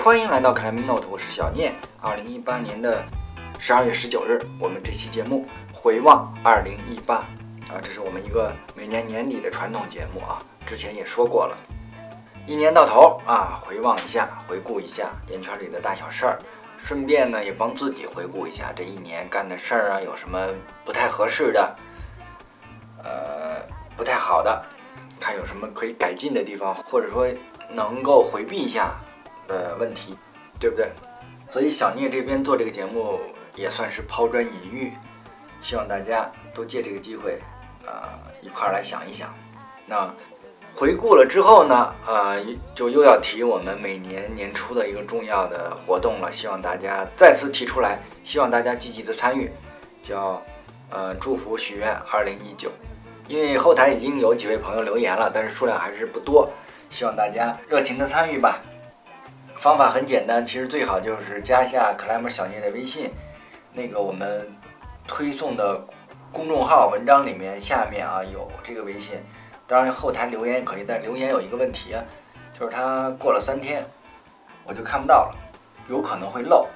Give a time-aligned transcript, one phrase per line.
[0.00, 1.72] 欢迎来到 Climbing Note，我是小聂。
[2.00, 3.04] 二零一八年的
[3.58, 7.16] 十二月十九日，我们这期节目回望二零一八
[7.68, 10.42] 啊，这是我们一个每年年底的传统节目啊。
[10.66, 11.56] 之前也说过了，
[12.46, 16.38] 一年到头啊，回望一下，回顾一下烟圈里的大小事儿，
[16.78, 20.38] 顺便呢也帮自己回顾一下这一年干的事儿啊，有什么
[20.84, 21.76] 不太合适的，
[23.04, 23.62] 呃，
[23.96, 24.64] 不太好的，
[25.20, 27.28] 看有什么可以改进的地方，或者说
[27.70, 28.92] 能够回避一下。
[29.52, 30.16] 的问题，
[30.58, 30.88] 对不对？
[31.50, 33.20] 所以小聂这边做这个节目
[33.54, 34.92] 也算是抛砖引玉，
[35.60, 37.38] 希望大家都借这个机会，
[37.84, 37.92] 呃，
[38.40, 39.28] 一块儿来想一想。
[39.84, 40.10] 那
[40.74, 42.40] 回顾了之后呢，呃，
[42.74, 49.52] 就又要提我们每年年初的一个重要的活动了，希望大家再次提出来，希望大家积极的参与，
[50.02, 50.42] 叫
[50.88, 52.70] 呃祝福许愿二零一九。
[53.28, 56.50] 因为后台已经有几位朋友留言了，但是数量还是不多，
[56.88, 58.58] 希望大家热情的参与吧。
[59.62, 63.08] 方法很简单，其实最好就是加一下克莱姆小聂的微信，
[63.72, 64.52] 那个我们
[65.06, 65.80] 推送的
[66.32, 69.22] 公众号文章里面下面啊有这个微信，
[69.68, 71.94] 当然后台留言也可以，但留言有一个问题，
[72.58, 73.86] 就是它过了三天
[74.64, 75.36] 我就看不到了，
[75.88, 76.66] 有可能会漏。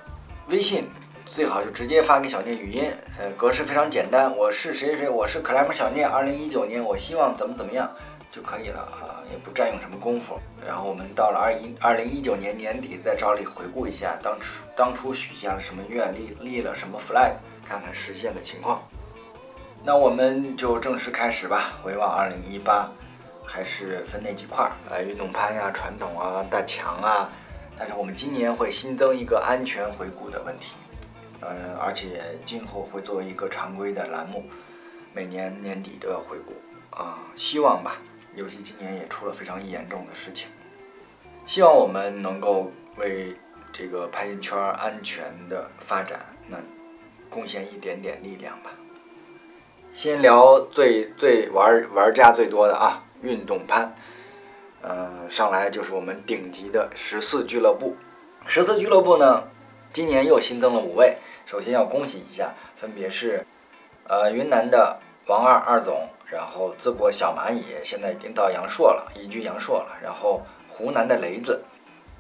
[0.47, 0.89] 微信
[1.27, 7.91] 最好就直接发给小聂语音，呃，格式非常简单，我是谁谁，我是克莱姆小聂，二零一九年我希望怎么怎么样。
[8.29, 10.39] 就可以了啊，也不占用什么功夫。
[10.67, 18.83] 然后我们到了二一二零一九年年底，再找你回顾一下当初当初许下了什么愿，立立了什么 flag，看看实现的情况。
[19.85, 21.79] 那我们就正式开始吧。
[21.83, 22.91] 回望二零一八，
[23.45, 27.31] 还是分那几块儿，呃，运动攀呀、传统啊、大墙啊。
[27.79, 30.75] 但是我们今年会新增一个安全回顾的问题，
[31.41, 34.45] 呃，而且今后会作为一个常规的栏目，
[35.13, 36.55] 每年年底都要回顾
[36.91, 37.99] 啊，希望吧。
[38.37, 40.47] 尤其今年也出了非常严重的事情，
[41.47, 43.35] 希望我们能够为
[43.73, 46.59] 这个攀岩圈安全的发展，那
[47.31, 48.73] 贡献一点点力量吧。
[49.95, 53.95] 先聊最最玩玩家最多的啊，运动攀，
[54.83, 57.97] 呃，上来就是我们顶级的十四俱乐部。
[58.45, 59.49] 十四俱乐部呢，
[59.95, 63.47] 今年又新增了五位，首先要恭喜一下，分别是
[64.07, 66.11] 呃云南的王二二总。
[66.29, 69.97] 然后淄博小蚂蚁现在已经到阳朔了，移居阳朔了。
[70.03, 71.63] 然后湖南的雷子，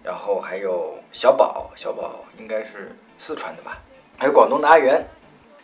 [0.03, 3.79] 然后还有小宝，小宝应该是四川的吧？
[4.17, 5.05] 还有广东的阿元。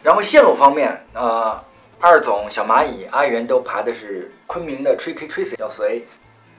[0.02, 1.62] 然后线路方面，啊，
[2.00, 6.04] 二总小蚂蚁阿元都爬的是昆明的 Tricky Tracy 幺四 A，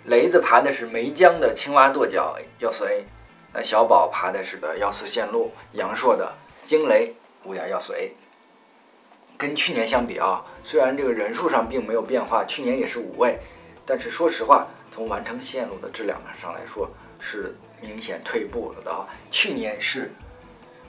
[0.06, 3.06] 雷子爬的是梅江的青蛙跺脚要随
[3.52, 7.14] 那小宝爬的是的幺四线路阳朔的惊雷
[7.44, 8.16] 五点幺随。
[9.44, 13.38] 跟去年相比啊，虽然这个人数上并没有变化，去年也是五位，
[13.86, 16.90] 但是说实话，从完成线路的质量上来说，
[17.20, 19.06] 是明显退步了的啊。
[19.30, 20.10] 去年是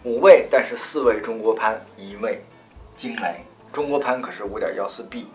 [0.05, 2.45] 五位，但是四位中国攀，一位
[2.95, 3.41] 惊雷。
[3.73, 5.27] 中国攀可是五点幺四 B，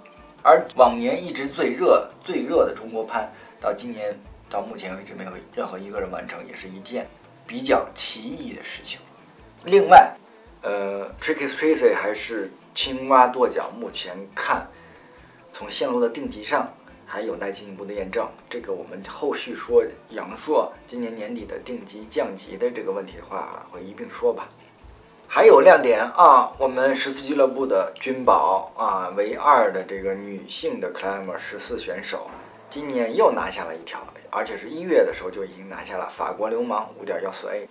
[0.42, 3.30] 而往年一直最热最热的中国攀，
[3.60, 4.18] 到今年
[4.50, 7.06] 到目前为止没有任何一个人完成，也是一件
[7.46, 8.98] 比较奇异的事情。
[9.66, 10.16] 另外，
[10.62, 12.50] 呃，Tricky Tracy 还是。
[12.82, 14.66] 青蛙跺脚，目前看，
[15.52, 16.66] 从线路的定级上
[17.06, 18.26] 还有待进一步的验证。
[18.50, 24.48] 这个我们后续说阳朔今年年底的定级降级的这个问题的话，会一并说吧。
[25.28, 32.30] 还有亮点啊，我们十四俱乐部的君宝啊，唯二的这个女性的 climber 十四选手，
[32.70, 37.68] 今年又拿下了一条，而且是一月的时候就已经拿下了法国流氓五点幺四 A，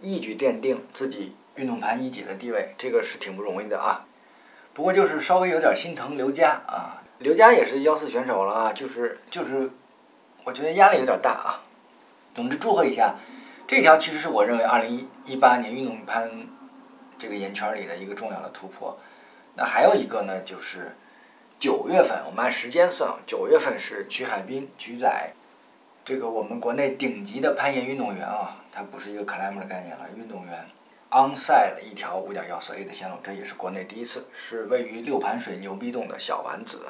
[0.00, 4.06] 一举奠定自己运动盘一姐的地位，这个是挺不容易的啊。
[4.74, 9.70] 不过就是稍微有点心疼刘佳啊，刘佳也是幺四选手了啊，就是就是，
[10.44, 11.62] 我觉得压力有点大啊。
[12.34, 13.16] 总之祝贺一下，
[13.66, 16.30] 这条其实是我认为二零一八年运动攀
[17.18, 18.98] 这个岩圈里的一个重要的突破。
[19.54, 20.96] 那还有一个呢，就是
[21.58, 25.34] 九月份，我们按时间算，九月份是曲海滨曲仔，
[26.02, 30.66] 这个我们国内顶级的攀岩运动员啊，他不是一个 climber 的概念了，运动员。
[31.12, 36.80] Onside 一条五点幺四 A 的线路，这也是国内第一次，是位于六盘水牛逼洞的小丸子，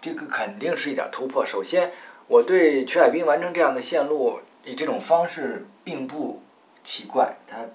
[0.00, 1.44] 这个肯定是一点突破。
[1.44, 1.90] 首先，
[2.28, 6.40] 我对曲海滨完成这样的线路以这种方式并不
[6.84, 7.66] 奇怪，他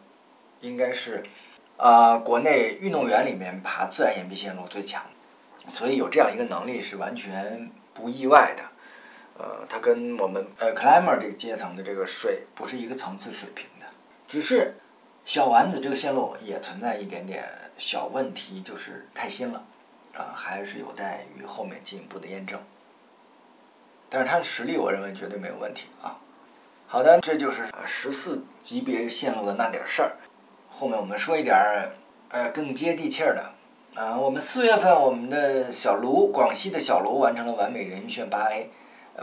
[0.62, 1.22] 应该是
[1.76, 5.04] 啊国内运动员里面爬自然岩壁线路最强，
[5.68, 8.64] 所以有这样一个能力是完全不意外的。
[9.38, 13.86] 呃，他跟我们呃 climber 这个阶层的这个水不是一个层次水平的，
[14.30, 14.74] 只是。
[15.28, 17.44] 小丸子这个线路也存在一点点
[17.78, 19.62] 小问题，就是太新了，
[20.16, 22.58] 啊，还是有待于后面进一步的验证。
[24.08, 26.18] 但是他的实力，我认为绝对没有问题啊。
[26.88, 30.16] 好的，这就是十四级别线路的那点事儿。
[30.70, 31.92] 后面我们说一点儿，
[32.30, 34.02] 呃，更接地气儿的。
[34.02, 38.70] 啊，我们四月份我们的小卢，广西的小卢完成了完美人鱼线八 A。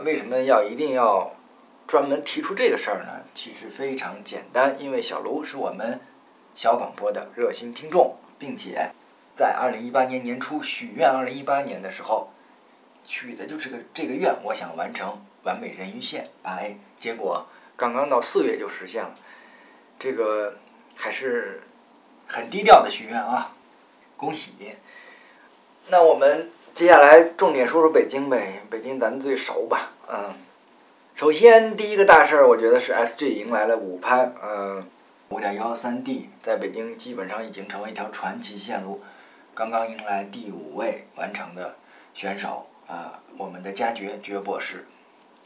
[0.03, 1.31] 为什么要一定要
[1.87, 3.23] 专门提出这个事儿呢？
[3.33, 5.99] 其实非常简单，因为小卢是我们
[6.55, 8.91] 小广播的热心听众，并且
[9.35, 12.29] 在二零一八年年初许愿，二零一八年的时候
[13.03, 17.45] 许的就是个这个愿，我想完成完美人鱼线八 A，结果。
[17.77, 19.13] 刚刚到四月就实现了，
[19.99, 20.55] 这个
[20.95, 21.61] 还是
[22.25, 23.53] 很低调的许愿啊，
[24.15, 24.53] 恭喜！
[25.89, 30.33] 那我们接下来重点说说北京呗，北京咱最熟吧，嗯。
[31.15, 34.85] 首先第一个大事儿，我觉得是 SG 迎来了五攀，嗯，
[35.29, 39.01] 五点幺三 D 在北京基本上已经成为一条传奇线路，
[39.53, 41.75] 刚刚迎来第五位完成的
[42.13, 44.85] 选手啊，我们的佳爵爵博士。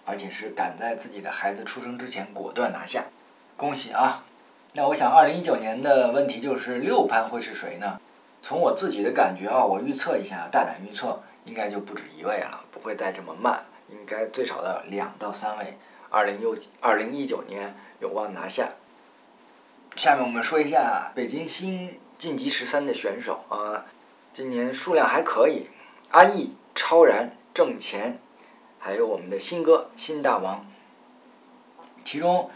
[0.06, 3.04] 而且是赶在自己的孩子出生之前果断拿下，
[3.56, 4.24] 恭喜啊！
[4.74, 8.02] 那我想，二零一九年的问题就是六攀会是谁呢？
[8.42, 15.78] 从我自己的感觉啊，我预测一下，大胆预测，应该就不止一位了，不会再这么慢，应该最少的两到三位，
[16.10, 18.70] 二零六二零一九年有望拿下。
[19.96, 23.86] 下面我们说一下北京新晋级十三的选手啊，
[24.34, 25.68] 今年数量还可以，
[26.12, 28.20] 安逸、超然、挣钱。
[28.82, 30.66] 还有我们的新哥新大王，
[32.06, 32.50] 其中，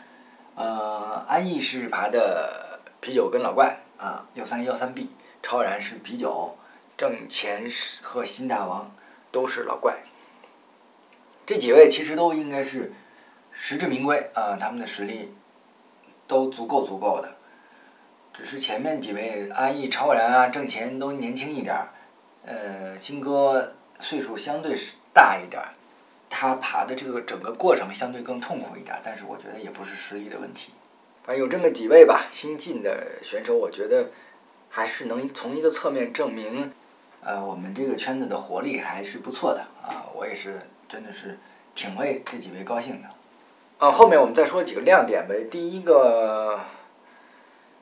[0.56, 5.10] 呃，安逸是爬的啤酒跟老怪啊，幺三幺三 B，
[5.42, 6.56] 超然是啤酒，
[6.96, 7.70] 正前
[8.02, 8.90] 和新大王
[9.34, 9.98] 都是老怪。
[11.45, 12.92] 这几位其实都应该是
[13.51, 15.34] 实至名归啊，他们的实力
[16.28, 17.36] 都足够足够的，
[18.34, 21.90] 只是前面几位安逸、超然啊、挣钱都年轻一点儿，
[22.45, 25.69] 呃，新哥岁数相对是大一点儿。
[26.30, 30.72] 他爬的这个整个过程相对更痛苦一点，但是我觉得也不是实力的问题。
[31.24, 34.10] 反正有这么几位吧，新进的选手，我觉得
[34.68, 36.72] 还是能从一个侧面证明，
[37.22, 40.10] 呃，我们这个圈子的活力还是不错的啊。
[40.16, 40.60] 我也是
[40.94, 41.40] 真的是
[41.74, 43.10] 挺为这几位高兴的。
[43.80, 45.45] 啊，后面我们再说几个亮点呗。
[45.50, 46.60] 第一个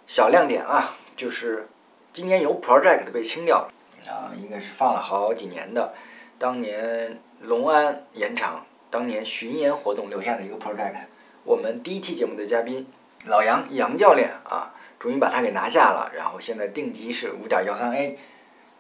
[0.08, 1.68] 小亮点啊，就是
[2.14, 3.74] 今年有 project 被清掉了
[4.10, 5.94] 啊，应该是放了好几年的，
[6.40, 7.20] 当年。
[7.44, 10.94] 隆安盐场当年巡演活动留下的一个 project，
[11.44, 12.86] 我们第一期节目的嘉宾
[13.26, 16.12] 老杨杨教练啊，终于把他给拿下了。
[16.16, 18.20] 然后现在定级是五点幺三 A，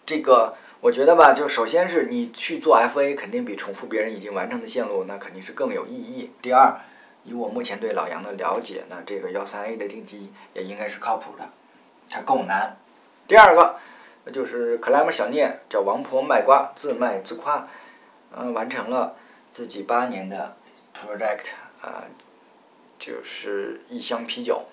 [0.05, 6.31] 这个我觉得吧，就首先是你去做 FA，肯定比重复别人已经完成的线路那肯定是更有意义。
[6.41, 6.75] 第二，
[7.23, 11.47] 以我目前对老杨的了解，那这个幺三 A 的定级也应该是靠谱的，
[12.09, 12.75] 它够难。
[13.27, 13.75] 第二个，
[14.25, 17.67] 那就是克莱姆小聂叫王婆卖瓜，自卖自夸。
[18.35, 19.15] 嗯，完成了
[19.51, 20.55] 自己八年的
[20.95, 21.51] project
[21.81, 22.05] 啊，
[22.97, 24.63] 就是一箱啤酒。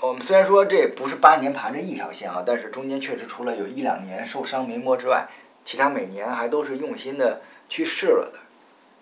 [0.00, 5.26] 我们虽然说这不是八年盘这一条线啊，但是中间确实除了有一两年受伤没摸之外，
[5.66, 8.38] 其他每年还都是用心的去试了的。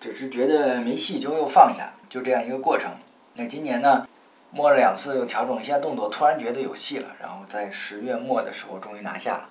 [0.01, 2.91] 只是觉得没戏就又放下，就这样一个过程。
[3.35, 4.09] 那今年呢，
[4.51, 9.51] 摸了两次又调整一下动作，突然觉得有戏了，然后在十月末的时候终于拿下了。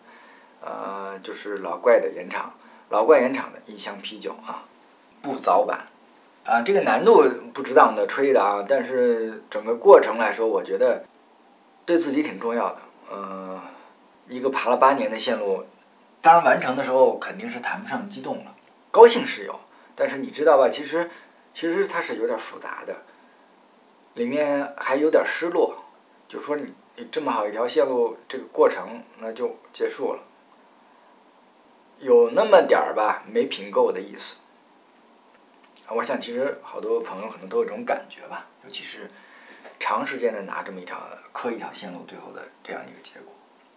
[0.62, 2.51] 呃，就是老怪的延长。
[2.89, 4.66] 老怪盐场的一箱啤酒啊，
[5.21, 5.88] 不早版，
[6.45, 7.24] 啊，这个难度
[7.54, 11.04] 不值当的吹的啊，但是整个过程来说，我觉得
[11.85, 12.78] 对自己挺重要的。
[13.11, 13.59] 嗯，
[14.30, 15.66] 一个爬了八年的线路，
[16.23, 18.56] 当然完成的时候肯定是谈不上激动了，
[18.89, 19.59] 高兴是有，
[19.94, 20.69] 但是你知道吧？
[20.69, 21.11] 其实
[21.53, 22.95] 其实它是有点复杂的，
[24.13, 25.83] 里面还有点失落，
[26.30, 30.23] 就说你你这么好一条线路，这个过程那就结束了。
[31.99, 34.35] 有那么点儿吧，没品够的意思。
[35.89, 39.11] 我想其实好多朋友可能都有这种感觉吧，尤其是
[39.77, 40.97] 长时间的拿这么一条
[41.33, 43.32] 磕一条线路，最后的这样一个结果。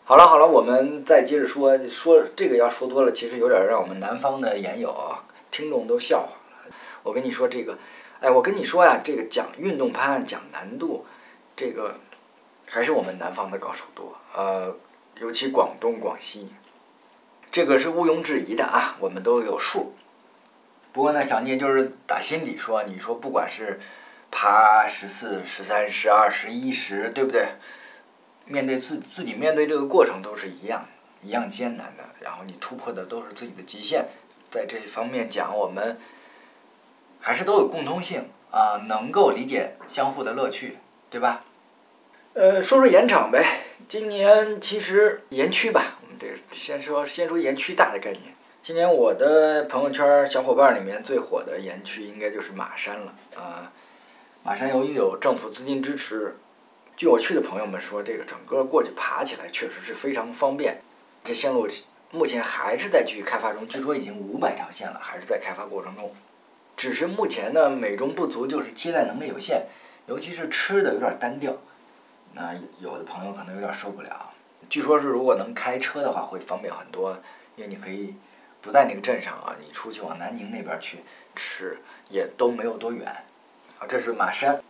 [0.09, 5.17] 好了好了，我们再接着说说这个要说多了，其实有点让我们南方的研友、
[5.51, 6.29] 听众都笑话
[6.65, 6.73] 了。
[7.03, 7.77] 我跟你说这个，
[8.21, 11.05] 哎，我跟你说呀，这个讲运动攀讲难度，
[11.57, 11.97] 这个
[12.71, 14.77] 还是我们南方的高手多，呃，
[15.19, 16.53] 尤其广东广西。
[17.51, 19.97] 这个是毋庸置疑的啊，我们都有数。
[20.93, 23.81] 不过呢，小聂就是打心底说，你说不管是
[24.31, 27.49] 爬十四、十三、十二、十一、十，对不对？
[28.47, 30.87] 面对自自己面对这个过程都是一样，
[31.23, 32.05] 一样艰难的。
[32.21, 34.07] 然后你突破的都是自己的极限，
[34.51, 35.99] 在这一方面讲，我们
[37.21, 40.79] 还是都有共通性啊，能够理解相互的乐趣，
[41.11, 41.45] 对吧？
[42.35, 45.99] 呃，说说盐场呗，今年其实盐区吧。
[46.03, 48.35] 我们得，先说先说盐区大的概念。
[48.63, 53.73] 今年我的朋友圈小伙伴里面最火的园区应该就是马山了啊。
[54.43, 56.37] 马山由于有政府资金支持，
[56.97, 60.81] 据我去的朋友们说，这个整个过去爬起来确实是非常方便。
[61.23, 61.69] 这线路
[62.11, 66.15] 目前还是在继续开发中，据说已经五百条线了，还是在开发过程中。
[66.75, 69.67] 只是目前呢，美中不足就是接待能力有限，
[70.07, 71.55] 尤其是吃的有点单调。
[72.33, 74.33] 那有的朋友可能有点受不了。
[74.71, 77.19] 据说是如果能开车的话，会方便很多，
[77.57, 78.15] 因为你可以
[78.63, 81.01] 不在那个镇上啊，你出去往南宁那边去
[81.35, 81.77] 吃，
[82.09, 83.07] 也都没有多远。
[83.79, 84.63] 啊，这是马山。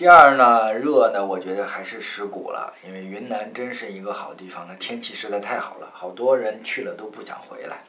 [0.00, 7.82] 第二呢，热呢，我觉得还是石鼓了，因为云南真是一个好地方，那天气实在太好了，好多人去了都不想回来。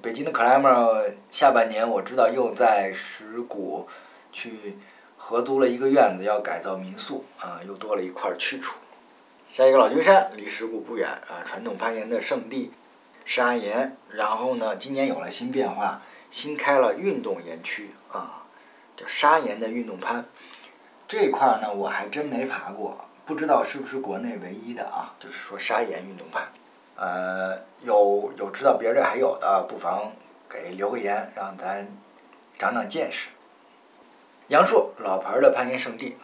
[0.00, 3.88] 北京的 climber 下半年我知道又在石鼓
[4.30, 4.78] 去
[5.16, 8.76] 合租了一个院子，要改造民宿啊，又多了一块去处。
[9.48, 12.70] 下一个老君山离石鼓不远啊，传统攀岩的圣地，
[13.24, 13.96] 砂岩。
[14.08, 18.44] 然后呢，今年有了新变化，新开了运动岩区啊，
[18.96, 20.24] 叫砂岩的运动攀。
[21.08, 25.14] 这块儿呢，我还真没爬过，不知道是不是国内唯一的啊？
[25.18, 26.46] 就是说砂岩运动攀，
[26.96, 30.12] 呃，有有知道别人还有的，不妨
[30.50, 31.88] 给留个言，让咱
[32.58, 33.30] 长长见识。
[34.48, 36.18] 阳朔老牌的攀岩圣地，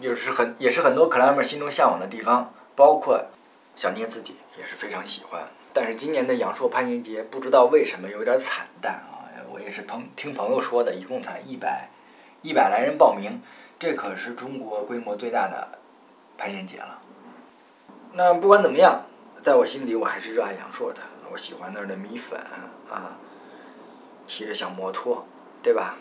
[0.00, 3.26] 也是很也是很多 climber 心中向往的地方，包括
[3.76, 5.40] 小聂自己也是非常喜欢。
[5.72, 9.30] 但是今年的阳朔攀岩节不知道为什么有点惨淡啊！
[9.52, 11.88] 我也是朋听朋友说的，一共才一百
[12.42, 13.40] 一百来人报名。
[13.80, 15.78] 这可是中国规模最大的
[16.36, 17.00] 攀岩节了。
[18.12, 19.06] 那不管怎么样，
[19.42, 21.00] 在我心里我还是热爱阳朔的。
[21.32, 22.38] 我喜欢那儿的米粉
[22.90, 23.16] 啊，
[24.26, 25.24] 骑着小摩托，
[25.62, 25.96] 对吧？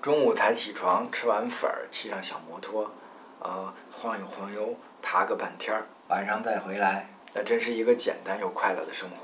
[0.00, 2.90] 中午才起床，吃完粉儿，骑上小摩托，
[3.38, 9.16] 啊，晃悠晃悠，爬个半天儿，晚上再回来，那真是一个简单又快乐的生活。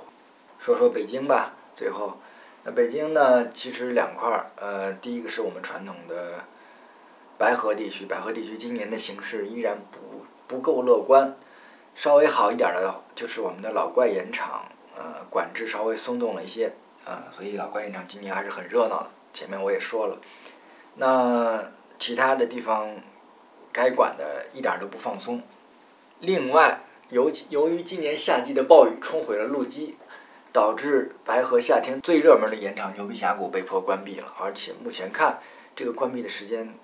[0.60, 2.18] 说说北京吧，最后，
[2.62, 6.44] 那北京呢，其实两块儿，呃，第一个是我们传统的。
[7.38, 11.36] 白河地区，白河地区今年的形势依然不不够乐观。
[11.94, 14.66] 稍微好一点的，就是我们的老怪岩场，
[14.96, 16.72] 呃，管制稍微松动了一些，
[17.04, 19.10] 啊，所以老怪岩场今年还是很热闹的。
[19.32, 20.18] 前面我也说了，
[20.94, 21.64] 那
[21.98, 22.88] 其他的地方
[23.72, 25.42] 该管的一点都不放松。
[26.20, 26.80] 另外，
[27.10, 29.96] 由由于今年夏季的暴雨冲毁了路基，
[30.52, 35.40] 导致白河夏天最热门的岩场牛鼻峡谷被迫关闭了，而且目前看
[35.74, 36.74] 这个关闭的时间。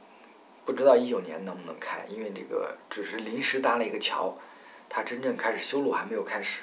[0.64, 4.36] 不知道一九年能不能开，因为这个只是临时搭了一个桥，
[4.88, 6.62] 它真正开始修路还没有开始。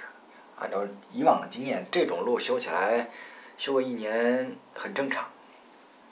[0.57, 3.09] 按照以往的经验，这种路修起来
[3.57, 5.27] 修个一年很正常。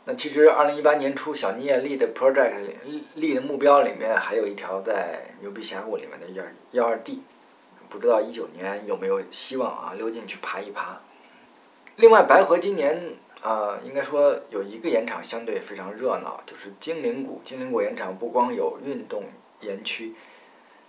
[0.06, 2.54] 那其实二零一八年初小聂立的 project
[3.16, 7.22] 立的目标里面还有一条在牛鼻峡谷里面的幺幺二 D，
[7.90, 11.02] 不知道一九年有没有希望啊溜进去爬一爬。
[11.96, 13.16] 另外白河今年。
[13.42, 17.42] 啊，应该说有一个盐场相对非常热闹，就是精灵谷。
[17.46, 19.24] 精灵谷盐场不光有运动
[19.62, 20.14] 盐区，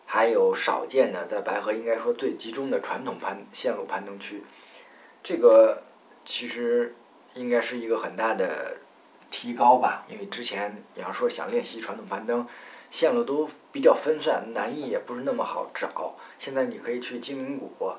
[0.04, 4.42] 还有少见的在白河应该说最集中的传统攀线路攀登区。
[5.22, 5.84] 这个
[6.24, 6.96] 其实
[7.34, 8.78] 应该是一个很大的
[9.30, 12.44] 提高吧，因为之前你要说想练习传统攀登，
[12.90, 16.16] 线路都比较分散，难易也不是那么好找。
[16.36, 17.92] 现在你可以去精灵谷，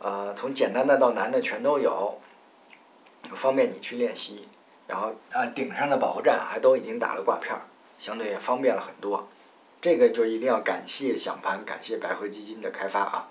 [0.00, 2.20] 呃，从简单的到难的全都有。
[3.34, 4.46] 方便你去练习，
[4.86, 7.62] 然后啊，顶上的保护站还都已经打了挂片儿，
[7.98, 9.28] 相对也方便了很多。
[9.80, 13.28] 这个就一定要感谢响盘，感谢白河基金的开发啊。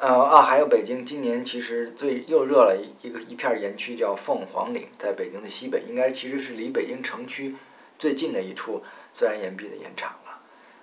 [0.00, 7.54] 呃啊，还有北京今年其实最又热了一个一片岩区叫凤凰岭，在北京的西北，应该其实是离北京城区
[7.98, 10.16] 最近的一处自然岩壁的岩场。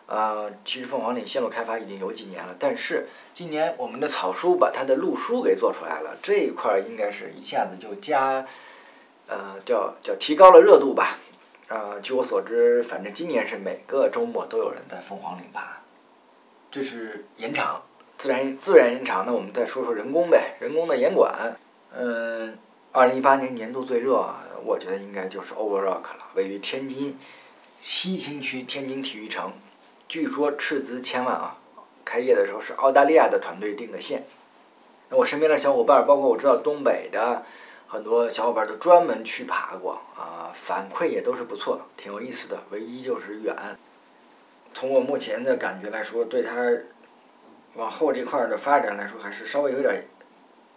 [0.08, 8.46] 呃，其实凤凰岭线路开发已经有几年了，但是今年我们的草书把它的路书给做出来了，这一块应该是一下子就加，
[9.28, 11.18] 呃，叫叫提高了热度吧。
[11.70, 15.78] 呃，据我所知，反正今年是每个周末都有人在凤凰岭爬。
[16.70, 17.82] 这是岩场，
[18.18, 19.26] 自然自然岩场。
[19.26, 21.56] 那我们再说说人工呗，人工的岩馆。
[21.94, 22.58] 嗯，
[22.92, 24.26] 二零一八年年度最热，
[24.66, 27.18] 我觉得应该就是 Overrock 了，位于天津
[27.80, 29.54] 西青区天津体育城。
[30.12, 31.56] 据说斥资千万啊！
[32.04, 34.26] 开业的时候是澳大利亚的团队定的线。
[35.08, 37.46] 那我身边的小伙伴，包括我知道东北的
[37.88, 42.60] 很多小伙伴都专门去爬过啊，反馈也都是不错，挺有意思的。
[42.72, 43.56] 唯一就是远。
[44.74, 46.70] 从我目前的感觉来说，对它
[47.76, 50.04] 往后这块的发展来说，还是稍微有点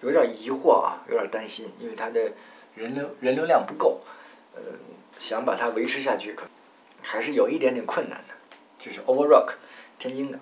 [0.03, 2.21] 有点疑惑啊，有点担心，因为它的
[2.77, 4.03] 人流人流量不够，
[4.55, 4.63] 呃，
[5.19, 6.45] 想把它维持下去，可
[7.03, 8.34] 还是有一点点困难的。
[8.85, 9.55] 这是 Overrock，
[9.99, 10.39] 天津的。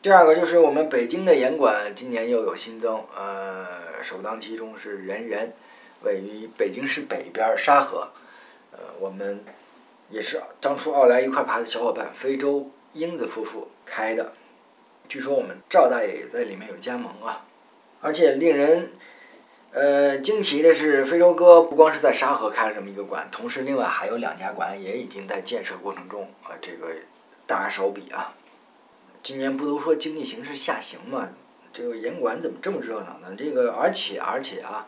[0.00, 5.52] 第二个就是我们北京的岩馆，今年又有新增，呃，首当其冲是人人，
[6.00, 8.08] 位于北京市北边沙河，
[8.70, 9.44] 呃，我们
[10.08, 14.32] 也是当初奥莱一块爬的小伙伴非洲英子夫妇开的。
[15.06, 17.44] 据说我们赵大爷也在里面有加盟啊，
[18.00, 18.92] 而且令人
[19.72, 26.86] 呃惊奇的是，非洲哥不光是在沙河开了这么一个馆，同时另外还有两家馆也已经在建设过程中啊，这个
[27.46, 28.34] 大手笔啊！
[29.22, 31.28] 今年不都说经济形势下行嘛，
[31.72, 33.34] 这个严管怎么这么热闹呢？
[33.36, 34.86] 这个而且而且啊，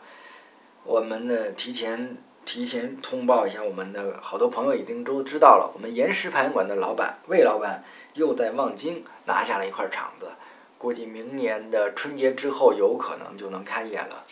[0.83, 7.83] 我们呢提前提前通报一下，我们的好多朋友已经都知道了，我们岩石盘馆的老板魏老板。
[8.15, 10.31] 又在望京拿下了一块场子，
[10.77, 14.23] 估计明年的春节之后有可能就能开业了，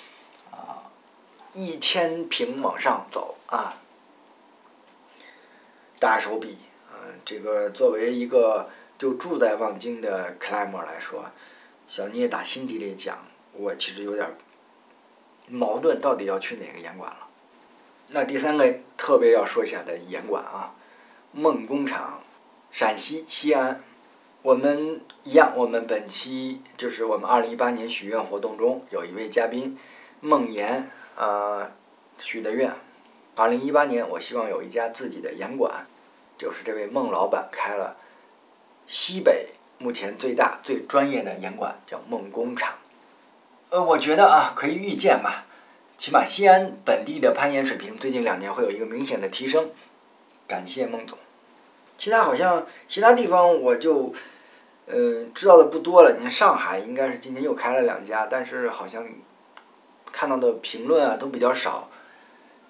[0.51, 0.87] 啊，
[1.51, 3.75] 一千平往上走啊，
[5.99, 6.57] 大手笔，
[7.25, 11.25] 这个作为一个就住在望京的 climber 来说，
[11.87, 13.17] 小聂打心底里讲，
[13.53, 14.29] 我其实有点
[15.47, 17.27] 矛盾，到底要去哪个严管了？
[18.09, 20.75] 那第三个特别要说一下的严管啊，
[21.31, 22.19] 梦工厂。
[22.71, 23.83] 陕西西安，
[24.41, 29.77] 我们一样，我们本期就是我们二零一八年许愿活动中有一位嘉宾
[30.21, 31.69] 孟岩啊
[32.17, 32.73] 许的愿，
[33.35, 35.85] 二零一八年我希望有一家自己的严馆，
[36.43, 37.95] 就是这位孟老板开了
[38.85, 42.73] 西北目前最大最专业的严馆，叫梦工厂。
[43.69, 45.45] 呃，我觉得啊可以预见吧，
[45.95, 49.69] 起码西安本地的攀岩水平最近两年会有一个明显的提升，
[50.45, 51.17] 感谢孟总。
[51.97, 54.13] 其他好像其他地方我就，
[54.87, 56.13] 嗯，知道的不多了。
[56.17, 59.07] 你看上海应该是今年又开了两家，但是好像
[60.11, 61.87] 看到的评论啊都比较少。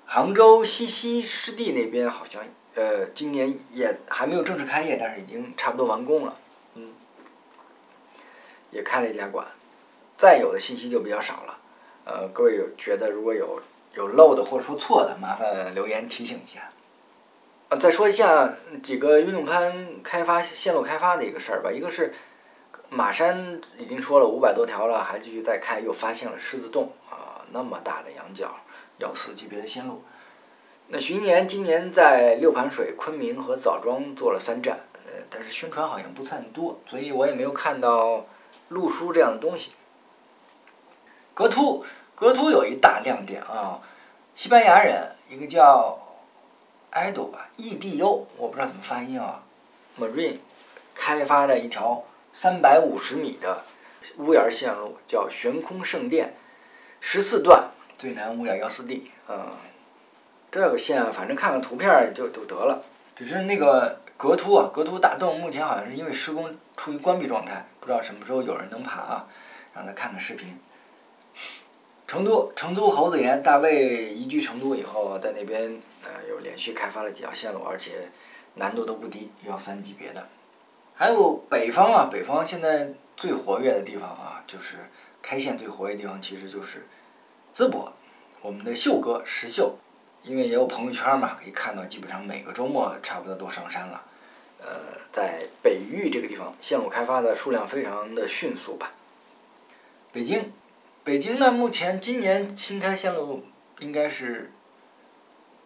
[0.05, 2.43] 杭州西溪湿地那边好像
[2.75, 6.35] 呃今年也还没有正式开业，但是已经差不多完工了，
[6.75, 6.93] 嗯，
[8.71, 9.45] 也开了一家馆。
[10.17, 11.57] 再有的信息就比较少了，
[12.05, 13.61] 呃，各位有觉得如果有
[13.95, 16.69] 有漏的或者说错的，麻烦留言提醒一下。
[17.79, 18.53] 再说一下
[18.83, 21.71] 几个运动攀开发线路开发的一个事儿吧。
[21.71, 22.13] 一个是
[22.89, 28.55] 马山已经说了五百多条了，还继续再开，又发现了狮子洞啊，那么大的羊角，
[28.99, 30.03] 幺四级别的线路。
[30.87, 38.25] 那巡演今年在六盘水、昆明和枣庄做了三站，呃，但是宣传好像不算多，所以我也没有看到
[38.69, 39.71] 路书这样的东西。
[41.33, 43.81] 格突，格突有一大亮点啊，
[44.35, 45.99] 西班牙人，一个叫。
[46.95, 49.41] Edo 吧，E D U，我不知道怎么发音啊。
[49.99, 50.37] Marine
[50.93, 53.63] 开发的一条三百五十米的
[54.17, 56.35] 屋檐线路，叫悬空圣殿，
[57.01, 59.09] 十四段，最南五点幺四 D。
[59.27, 59.53] 嗯，
[60.53, 62.83] 这个线反正看看图片就就得了。
[63.15, 69.27] 只是那个格凸啊，格凸大洞目前好像是因为施工处于关闭状态，不知道什么时候有人能爬啊，
[69.73, 70.59] 让他看看视频。
[72.05, 78.11] 成都，成都猴子岩，大卫移居成都以后，在那边呃又连续开发了几条线路，而且
[78.53, 80.27] 难度都不低，幺三级别的。
[80.93, 84.77] 还有北方啊，北方现在最活跃的地方啊，就是
[85.23, 86.85] 开线最活跃的地方，其实就是
[87.55, 87.91] 淄博，
[88.43, 89.75] 我们的秀哥石秀，
[90.23, 94.03] 因为也有朋友圈嘛，可以看到基本上每个周末差不多都上山了。
[94.59, 98.91] 呃，在北域这个地方，线路开发的数量非常的迅速吧。
[100.11, 100.51] 北京。
[101.05, 103.43] 北京呢，目前今年新开线路
[103.79, 104.53] 应该是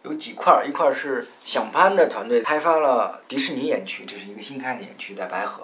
[0.02, 5.62] 有几块儿，一块儿是想攀的团队开发了迪士尼园区，这是一个新开的园区，在白河，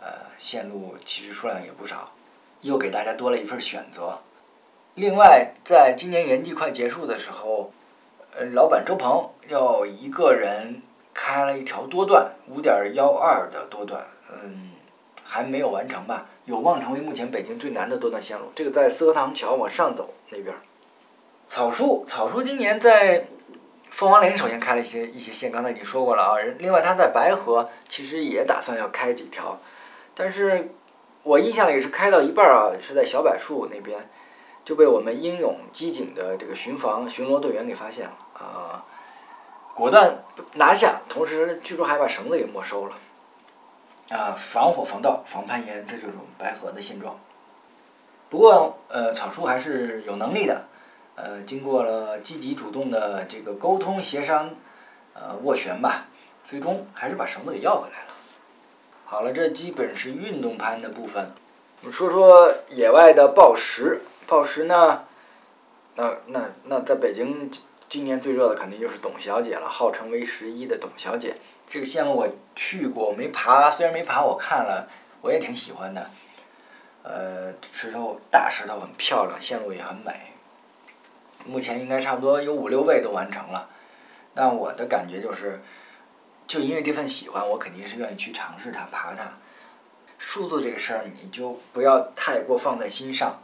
[0.00, 0.06] 呃，
[0.38, 2.12] 线路其实数量也不少，
[2.60, 4.20] 又给大家多了一份选择。
[4.94, 7.72] 另外，在今年园季快结束的时候，
[8.34, 10.80] 呃，老板周鹏要一个人
[11.12, 14.70] 开了一条多段，五点幺二的多段，嗯。
[15.24, 18.52] 还没有完成吧，有望成为目前北京最难的多段线路。
[18.54, 20.54] 这个在四合塘桥往上走那边。
[21.48, 23.24] 草树，草树今年在
[23.88, 26.36] 凤凰岭首先开了一些一些线，刚才已经说过了啊。
[26.58, 29.58] 另外他在白河其实也打算要开几条，
[30.14, 30.70] 但是
[31.22, 34.10] 我印象里是开到一半啊，是在小柏树那边
[34.64, 38.84] 就被我们英勇机警的这个巡防巡逻队员给发现了啊，
[39.74, 40.22] 果断
[40.54, 42.96] 拿下，同时据说还把绳子给没收了。
[44.10, 47.18] 啊，防火防盗防攀岩，这就是我们白河的现状。
[48.28, 50.64] 不过，呃，草叔还是有能力的。
[51.14, 54.50] 呃，经过了积极主动的这个沟通协商，
[55.14, 56.06] 呃，斡旋吧，
[56.44, 58.14] 最终还是把绳子给要回来了。
[59.04, 61.32] 好了，这基本是运动攀的部分。
[61.80, 64.02] 我们说说野外的暴食。
[64.32, 65.04] 抱石呢，
[65.94, 67.50] 那那那在北京
[67.86, 71.36] 今年最热的肯定就是董小姐了，号称为十一的董小姐。
[71.66, 73.70] 这个线路我去过，没爬。
[73.70, 74.88] 虽然没爬，我看了，
[75.20, 76.08] 我也挺喜欢的。
[77.02, 80.32] 呃，石头大石头很漂亮，线路也很美。
[81.44, 83.68] 目前应该差不多有五六位都完成了。
[84.32, 85.60] 那我的感觉就是，
[86.46, 89.34] 就因为这份喜欢，我肯定是愿意去尝试它、爬它。
[90.16, 93.38] 数字这个事儿，你就不要太过放在心上。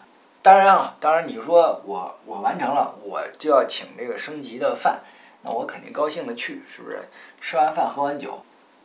[0.49, 5.01] 当然啊，当然你说我我完成了，我就要请这个升级的饭，
[5.43, 7.07] 那我肯定高兴的去，是不是？
[7.39, 8.43] 吃完饭喝完酒，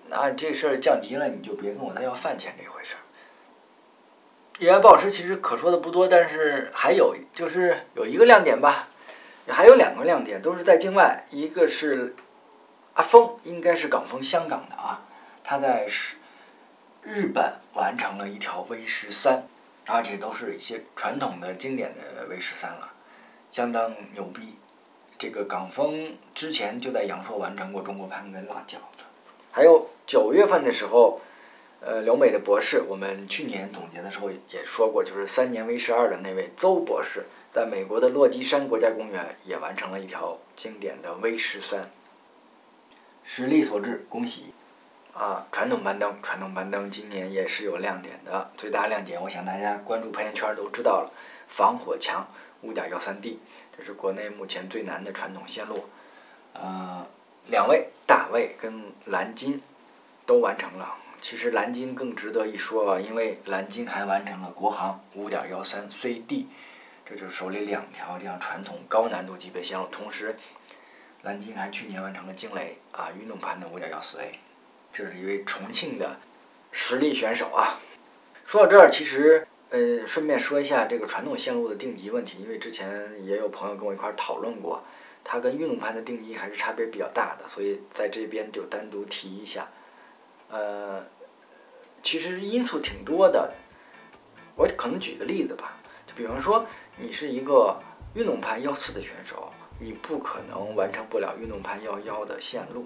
[0.09, 2.99] 那这事儿降级了，你就别跟我再要饭钱这回事儿。
[4.59, 8.89] 野外暴食其实可说的不多，但是还有就是有一个亮点吧，
[9.47, 12.13] 还有两个亮点都是在境外，一个是
[12.95, 15.01] 阿峰，应该是港风香港的啊，
[15.45, 16.17] 他在是
[17.03, 19.47] 日本完成了一条 V 十三。
[19.85, 22.93] 而且都是一些传统的经典的 V 十三了，
[23.51, 24.55] 相当牛逼。
[25.17, 29.03] 这个港风之前就在阳朔完成过中国攀跟辣饺子，
[29.51, 31.21] 还有九月份的时候，
[31.79, 41.89] 呃，留美的博士，我们去年总结的时候也说过，就是三年 V 十二的那位邹博士，在美国的落基山国家公园也完成了一条经典的 V 十三，
[43.23, 44.53] 实力所致，恭喜！
[45.13, 48.49] 啊，传统攀登，传统攀登今年也是有亮点的。
[48.57, 51.11] 最大亮点，我想大家关注攀岩圈都知道了，
[51.47, 52.27] 防火墙
[52.61, 53.39] 五点幺三 D，
[53.77, 55.85] 这是国内目前最难的传统线路。
[56.53, 57.05] 呃，
[57.45, 59.61] 两位大卫跟蓝金
[60.25, 60.95] 都完成了。
[61.21, 66.47] 其实蓝金更值得一说吧，因为蓝金还完成了国航五点幺三 CD，
[67.05, 69.85] 这就是手里两条这样传统高难度级别线路。
[69.91, 70.35] 同时，
[71.21, 74.39] 蓝金还去年完成了惊雷啊运动盘的五点幺四 A。
[74.93, 76.17] 这是一位重庆的
[76.71, 77.79] 实力选手啊！
[78.45, 84.83] 说到这儿，其实呃，顺便说一下这个传统线路的定级问题，因为之前也有朋友跟我一块儿讨论过，
[85.23, 89.67] 它跟运动盘的定级还是差别比较大的，所以在这边就单独提一下。
[90.51, 91.03] 呃，
[92.03, 93.51] 其实因素挺多的，
[94.55, 95.75] 我可能举个例子吧，
[96.05, 96.63] 就比方说
[96.97, 97.81] 你是一个
[98.13, 102.85] 运动盘幺四的选手，你不可能完成不了运动盘幺幺的线路，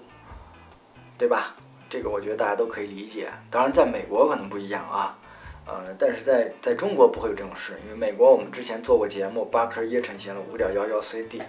[1.18, 1.54] 对吧？
[1.88, 5.18] 这个我觉得大家都可以理解，当然在美国可能不一样啊，
[5.66, 11.42] 呃，但是在在中国不会有这种事，因为美国我们之前做过节目，八克叶城线路五点幺幺 CD，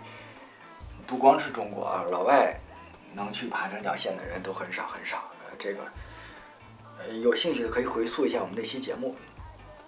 [1.05, 2.57] 不光是中国啊，老外
[3.13, 5.79] 能去爬这条线的人都很少很少，呃，这个
[6.99, 9.15] 呃有兴趣的可以回溯一下我们那期节目。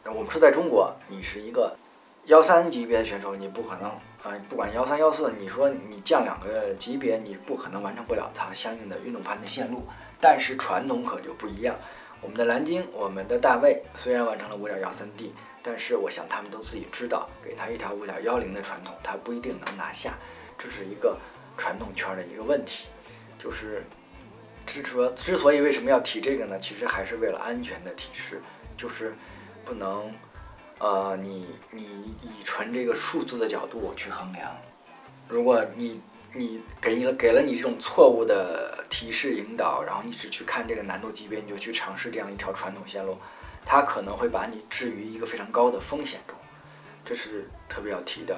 [0.04, 1.78] 我们说在中国，你是一个
[2.26, 3.88] 幺三级别的选手，你不可能
[4.24, 9.88] 啊，不管幺三幺四，你说你降两个级别，你不可能完成不了它相应的运动攀的线路。
[10.22, 11.76] 但是传统可就不一样，
[12.22, 20.14] 我们的蓝鲸，我们的大卫虽然完成了五点幺三 D，但是我想他们都自己知道，给他一条五点幺零的传统，他不一定能拿下，
[20.60, 21.18] 这是一个
[21.58, 22.88] 传统圈的一个问题。
[23.40, 23.84] 就是，
[24.68, 26.60] 之 说之所以为什么要提这个呢？
[26.60, 28.40] 其实还是为了安全的提示，
[28.78, 29.16] 就是
[29.66, 30.14] 不能，
[30.78, 34.56] 呃，你你以纯这个数字的角度去衡量，
[35.28, 36.00] 如果你。
[36.34, 43.18] 你给你了给了你这种错误的提示引导，然后你只去看这个难度级别，你就去尝试这样一条传统线路，
[43.66, 46.36] 它可能会把你置于一个非常高的风险中，
[47.04, 48.38] 这是特别要提的。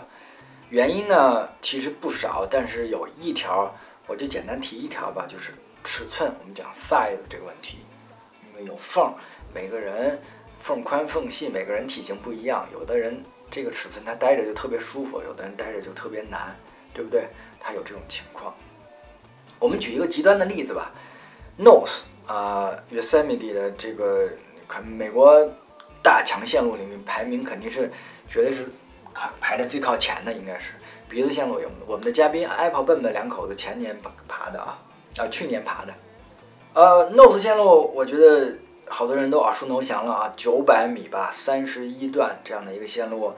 [0.69, 3.71] 原因呢，其实不少，但是有一条，
[4.07, 5.51] 我就简单提一条吧，就是
[5.83, 6.33] 尺寸。
[6.39, 7.77] 我们讲 size 这个问题，
[8.49, 9.13] 因为有缝，
[9.53, 10.19] 每个人
[10.59, 16.55] 缝宽缝细，每个人体型不一样，有的人这个尺寸他待着就特别舒服，有的人待着就特别难，
[16.93, 17.27] 对不对？
[17.65, 18.53] 它有这种情况，
[19.57, 20.91] 我们举一个极端的例子吧
[21.57, 24.27] ，Nose 啊，Yosemite 的这个
[24.67, 25.49] 可美国
[26.01, 27.89] 大强线路里面排名肯定是
[28.27, 28.67] 绝对是
[29.13, 30.73] 排排的最靠前的，应该是
[31.07, 34.77] 鼻子线路有我们的嘉宾 Apple 笨笨两口子前年爬爬的啊
[35.15, 35.93] 啊去年爬的，
[36.73, 38.57] 呃 Nose 线路我觉得
[38.89, 43.33] 好多人都耳熟能详了啊，九百米吧，三十一段这样的一个线路，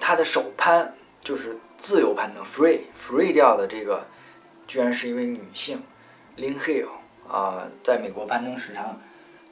[0.00, 1.58] 它的首攀就是。
[1.84, 4.06] 自由攀登，free free 掉的这个，
[4.66, 5.82] 居然是一位女性
[6.38, 6.88] ，Lin Hill
[7.28, 8.98] 啊，在美国攀登史上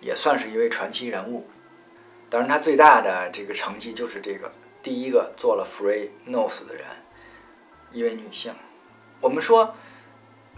[0.01, 1.47] 也算是一位传奇人物。
[2.31, 4.51] 当然，她最大的这个成绩就是这个
[4.83, 6.87] 第一个做了 free nose 的人，
[7.93, 8.55] 一位女性。
[9.21, 9.75] 我们说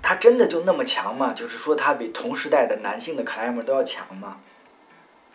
[0.01, 1.33] 她真的就那么强吗？
[1.35, 4.39] 就是说她比同时代的男性的 climber 都要强吗？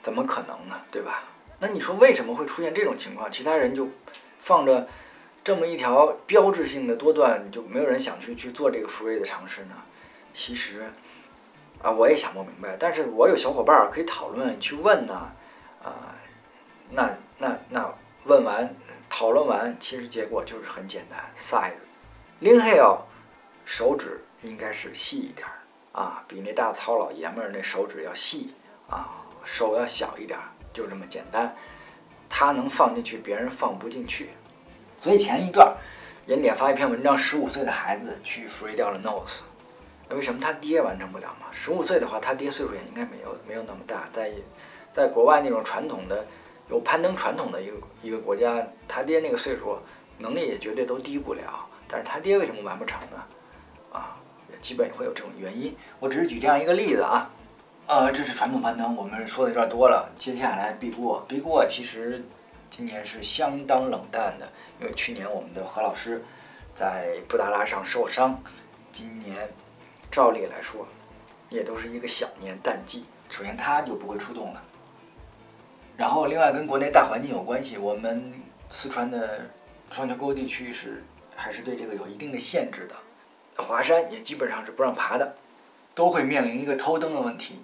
[0.01, 0.79] 怎么可能呢？
[0.89, 1.25] 对吧？
[1.59, 3.29] 那你说为什么会出现这种情况？
[3.29, 3.89] 其他人就
[4.39, 4.87] 放着。
[5.49, 9.73] 这么一条标志性的多段，就没有人想去去做这个 free 的尝试呢？
[10.31, 10.91] 其实，
[11.81, 12.77] 啊，我也想不明白。
[12.79, 15.31] 但是我有小伙伴可以讨论去问呢，
[15.83, 16.13] 啊，
[16.91, 17.91] 那那那
[18.25, 18.75] 问完
[19.09, 21.73] 讨论完，其实结果就是很简单，size。
[22.43, 22.99] Lin Hill
[23.65, 25.47] 手指应该是细一点
[25.93, 28.53] 啊，比那大糙老爷们儿那手指要细
[28.87, 30.37] 啊，手要小一点，
[30.71, 31.55] 就这么简单。
[32.29, 34.29] 他能放进去，别人放不进去。
[34.99, 35.73] 所以前一段，
[36.27, 39.39] 严点发一篇文章，十五岁的孩子去 free 掉了 nose，
[40.09, 41.47] 那为什么他爹完成不了嘛？
[41.53, 44.29] 十五岁的话，他爹岁数也应该没有没有那么大，在
[44.93, 46.25] 在国外那种传统的
[46.69, 49.77] 有攀登传统的一个一个国家，他爹那个岁数
[50.17, 51.65] 能力也绝对都低不了。
[51.87, 53.23] 但是他爹为什么完不成呢？
[53.93, 54.17] 啊，
[54.51, 55.73] 也基本会有这种原因。
[55.99, 57.29] 我只是举这样一个例子啊。
[57.87, 60.11] 呃，这是传统攀登，我们说的有点多了。
[60.15, 62.23] 接下来 Big Wall，Big Wall 其实
[62.69, 64.47] 今年是相当冷淡的，
[64.79, 66.23] 因为去年我们的何老师
[66.75, 68.41] 在布达拉上受伤，
[68.91, 69.49] 今年
[70.11, 70.87] 照例来说
[71.49, 73.05] 也都是一个小年淡季。
[73.29, 74.63] 首先他就不会出动了，
[75.95, 78.33] 然后另外跟国内大环境有关系，我们
[78.69, 79.49] 四川的
[79.91, 81.03] 双桥沟地区是
[81.35, 82.95] 还是对这个有一定的限制的，
[83.63, 85.35] 华山也基本上是不让爬的，
[85.93, 87.59] 都会面临一个偷灯的问题。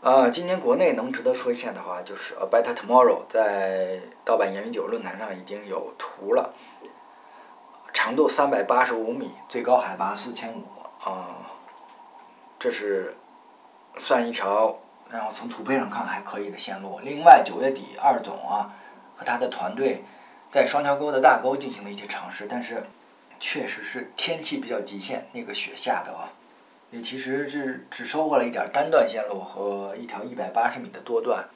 [0.00, 6.54] 啊，今年国内能值得说一下的话，就是《A Better Tomorrow》在盗版言语酒论坛上已经有图了，
[7.92, 10.62] 长度三百八十五米，最高海拔四千五
[11.02, 11.50] 啊，
[12.60, 13.16] 这是
[13.96, 14.78] 算一条，
[15.10, 17.00] 然后从图片上看还可以的线路。
[17.02, 18.70] 另外，九月底二总啊
[19.16, 20.04] 和他的团队
[20.52, 22.84] 在双桥沟的大沟进行了一些尝试，但是
[23.40, 26.30] 确实是天气比较极限，那个雪下的啊。
[26.90, 31.46] 也其实是只收获了一点单段线路和一条一百八十米的多段，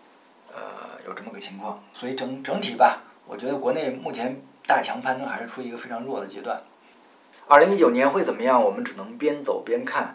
[0.54, 0.60] 呃，
[1.06, 1.82] 有这么个情况。
[1.94, 6.62] 所以整整体吧，我觉得国内目前大强攀登还是处于一个非常弱的阶段。
[7.48, 8.62] 二零一九年会怎么样？
[8.62, 10.14] 我们只能边走边看。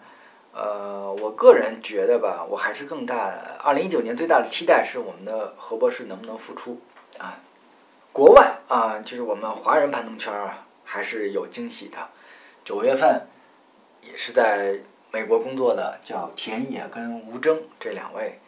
[0.53, 3.33] 呃，我个人觉得吧，我还是更大。
[3.63, 6.79] 二零一九年最大的期待是我们的何博士能不能复出
[7.17, 7.39] 啊？
[8.13, 11.97] 国外啊，就是我们华人攀登圈啊，还是有惊喜的。
[12.63, 13.27] 九月份
[14.03, 14.79] 也是在。
[15.17, 18.39] 美国工作的叫田野跟吴征这两位，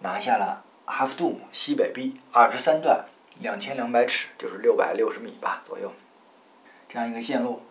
[0.00, 3.06] 拿下了哈夫杜姆西北壁二十三段
[3.40, 5.90] 两千两百尺，就是六百六十米吧左右，
[6.86, 7.62] 这样一个线路。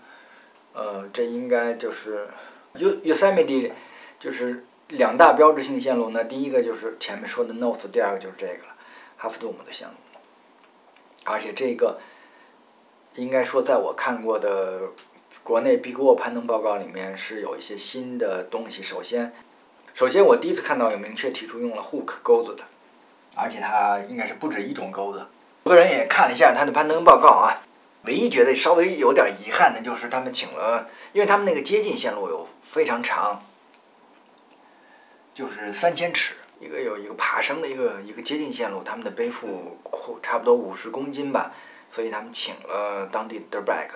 [0.74, 2.30] 呃，这应该就是
[2.74, 3.74] U Yosemite，
[4.20, 6.10] 就是两大标志性线路。
[6.10, 8.76] 那第一个就是前面说的 North，第二个就是这个了，
[9.18, 9.94] 哈夫杜姆的线路。
[11.26, 12.00] 而且这个
[13.14, 14.82] 应该说，在我看过的。
[15.44, 18.84] 国内 Big Wall 攀登报告里面是有一些新的东西。
[18.84, 19.34] 首先，
[19.94, 22.64] 首先我第一次看到有明确提出用了 hook 钩子的，
[23.36, 25.26] 而且它应该是不止一种钩子。
[25.64, 27.64] 我个人也看了一下他的攀登报告啊，
[28.04, 33.44] 唯一觉得稍微有点遗憾的就是他们请了，因为他们那个接近线路有非常长，
[35.34, 39.80] 就是三千尺，一个有一个爬升的一个一个接近线路，他们的背负
[40.22, 41.52] 差不多五十公斤吧，
[41.92, 43.90] 所以他们请了当地的 dirtbag。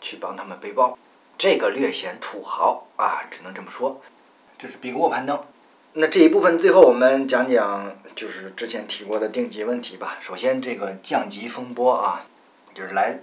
[0.00, 0.98] 去帮他们背包，
[1.36, 4.00] 这个略显土豪啊，只能这么说。
[4.56, 5.40] 这是比格沃攀登。
[5.92, 10.18] 那这一部分最后我们讲讲，就是之前提过的定级问题吧。
[10.20, 12.26] 首先，这个降级风波啊，
[12.74, 13.18] 就是来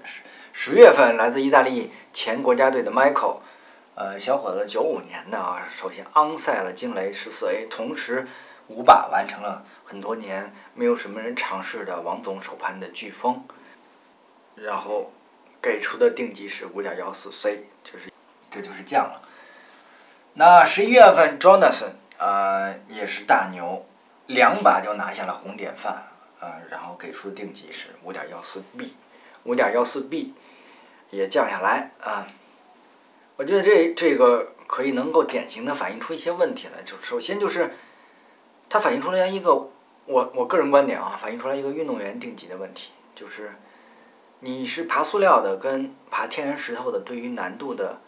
[0.52, 3.38] 十月份来自意大利前国家队的 Michael，
[3.96, 8.28] 呃，小伙子九五年的啊，首先昂赛了惊雷十四 A，同时
[8.68, 13.44] 五把完成了很多年没有什么人尝试的王总首攀的飓风，
[14.56, 15.12] 然后。
[15.66, 18.14] 给出的定级是五点幺四 C，就是
[18.52, 19.20] 这就是降了。
[20.36, 23.84] 那十一月份，Jonathan 呃也是大牛，
[24.28, 26.04] 两把就拿下了红典范，
[26.40, 28.96] 呃，然后给出的定级是五点幺四 B，
[29.46, 30.36] 五点幺四 B
[31.10, 32.28] 也降下来啊。
[33.36, 37.74] 我觉得这这个可以能够典型的反映出一些问题来，就首先就是
[38.70, 39.68] 它反映出来一个
[40.06, 43.52] 我我个人观点啊，反映出来一个运动员定级的问题，就是。
[44.40, 48.00] 你是爬塑料的跟爬天然石头的，对于难度的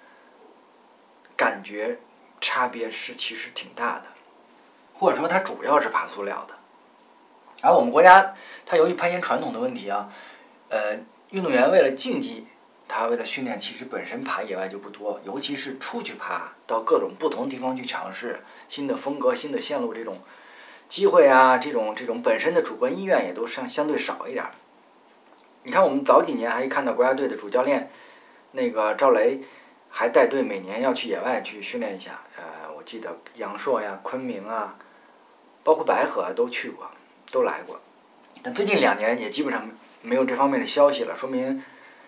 [1.36, 2.00] 感觉
[2.40, 4.06] 差别是其实挺大的，
[4.94, 6.54] 或者说它主要是爬塑料的。
[7.64, 8.36] 而我们国家
[8.66, 10.12] 它由于攀岩传统的问题啊，
[10.70, 11.00] 呃，
[11.32, 12.46] 运动员为了竞技，
[12.88, 20.22] 他为了训练，其实本身爬野外就不多，尤其是出去爬到各种不同地方去尝试新的风格、新的线路这种
[20.88, 24.46] 机会啊，这种这种本身的主观意愿也都相相对少一点。
[25.68, 27.92] 你看，我们早几年还看到国家队的主教练，
[28.54, 29.42] 那个赵雷，
[29.90, 32.22] 还带队每年要去野外去训练一下。
[32.38, 34.78] 呃，我记得杨朔呀、昆明啊，
[35.66, 36.90] 包括白河都去过，
[37.30, 37.82] 都来过。
[38.42, 39.70] 但最近两年也基本上
[40.02, 41.62] 没有这方面的消息了，说明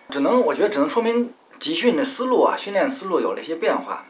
[0.08, 4.06] 只能我觉得只能说明集训的思路啊，训练思路有了一些变化。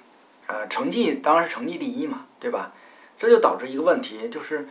[0.47, 2.73] 呃，成绩当然是成绩第一嘛，对吧？
[3.19, 4.69] 这就导致一个问题，就是，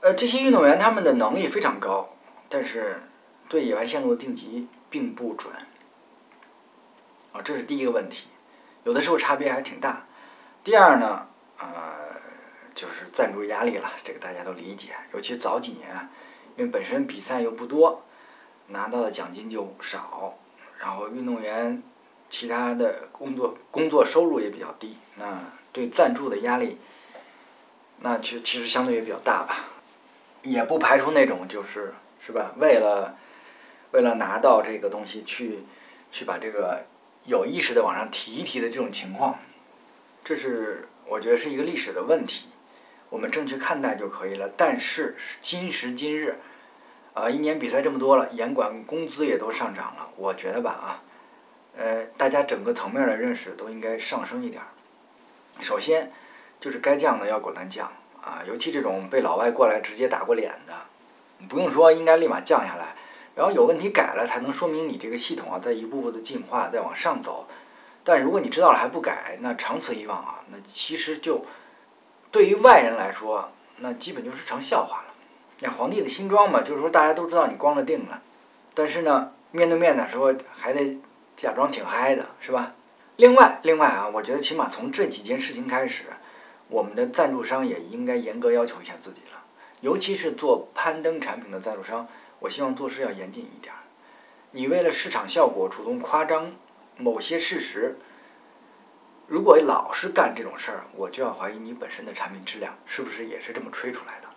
[0.00, 2.10] 呃，这些运动员他们的能力非常高，
[2.48, 3.02] 但是。
[3.50, 5.52] 对野外线路的定级并不准，
[7.32, 8.28] 啊，这是第一个问题，
[8.84, 10.06] 有的时候差别还挺大。
[10.62, 11.26] 第二呢，
[11.58, 11.66] 呃，
[12.76, 14.90] 就是赞助压力了，这个大家都理解。
[15.12, 16.08] 尤其早几年，
[16.56, 18.04] 因为本身比赛又不多，
[18.68, 20.38] 拿到的奖金就少，
[20.78, 21.82] 然后运动员
[22.28, 25.40] 其他的工作工作收入也比较低，那
[25.72, 26.78] 对赞助的压力，
[27.98, 29.64] 那其其实相对也比较大吧，
[30.42, 31.92] 也不排除那种就是
[32.24, 32.52] 是吧？
[32.56, 33.16] 为了
[33.92, 35.64] 为了拿到这个东西去
[36.10, 36.84] 去把这个
[37.24, 39.38] 有意识的往上提一提的这种情况，
[40.24, 42.48] 这是我觉得是一个历史的问题，
[43.08, 44.48] 我们正确看待就可以了。
[44.56, 46.38] 但是今时今日，
[47.14, 51.02] 啊，一年比赛这么多了，严管工资也都上涨了，我觉得吧啊。
[51.76, 54.62] 呃，大家整个层面的认识都应该上升一点。
[55.60, 56.12] 首先，
[56.60, 60.74] 就是该降的要果断降啊，尤其这种被老外过来直接打过脸的，
[61.48, 62.96] 不用说应该立马降下来，
[63.34, 67.46] 然后有问题改了，才能说明你这个系统啊在一步步的进化，在往上走。
[68.04, 71.44] 但如果你知道了还不改，那长此以往啊，那其实就
[72.30, 75.14] 对于外人来说，那基本就是成笑话了。
[75.60, 78.22] 那皇帝的新装嘛，就是说大家都知道你光着腚了，
[78.74, 80.98] 但是呢，面对面的时候还得。
[81.36, 82.74] 假装挺嗨的是吧？
[83.16, 86.04] 另外，另外啊，我觉得起码从这几件事情开始，
[86.68, 89.42] 我们的赞助商也应该严格要求一下自己了。
[89.80, 92.06] 尤其是做攀登产品的赞助商，
[92.40, 93.72] 我希望做事要严谨一点。
[94.50, 96.52] 你为了市场效果主动夸张
[96.96, 97.96] 某些事实，
[99.28, 104.28] 如果老是干这种事儿，我就要怀疑你本身的产品质量是不是也是这么吹出来的，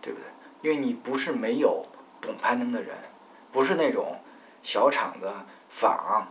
[0.00, 0.26] 对不对？
[0.62, 1.84] 因为你不是没有
[2.20, 2.96] 懂攀登的人，
[3.52, 4.18] 不是那种
[4.62, 5.30] 小厂子。
[5.72, 6.26] 仿，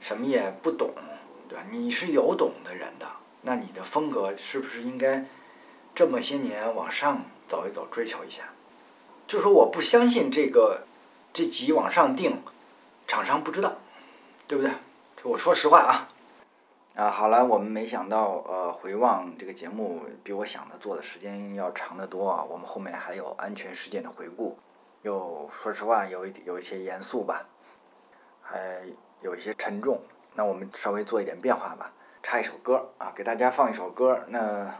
[0.00, 0.94] 什么也不懂，
[1.46, 1.64] 对吧？
[1.70, 3.06] 你是有懂的人的，
[3.42, 5.26] 那你的风格是不是应该
[5.94, 8.44] 这么些年往上走一走，追求一下？
[9.28, 10.84] 就说我不相信这个
[11.34, 12.42] 这级往上定，
[13.06, 13.76] 厂商不知道，
[14.46, 14.72] 对不对？
[15.16, 16.08] 这我说实话啊。
[16.94, 22.42] 啊，好了，我们没想到，呃，回望这个节目比我想的做的时间要长得多啊。
[22.42, 24.58] 我们后面还有安全事件的回顾，
[25.02, 27.46] 又说实话有一有一些严肃吧。
[28.40, 28.80] 还
[29.20, 30.00] 有一些沉重，
[30.34, 34.24] 那我们稍微做一点变化吧，插一首歌啊，给大家放一首歌。
[34.28, 34.74] 那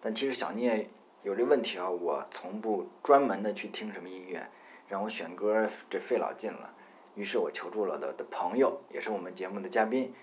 [0.00, 0.88] 但其实小聂
[1.22, 4.48] 有这问题啊，我从不专门的去听什么音乐，
[4.88, 6.74] 让我选歌这费老劲了。
[7.14, 10.14] 于是我求助了的的朋友，也是我们节目的嘉宾，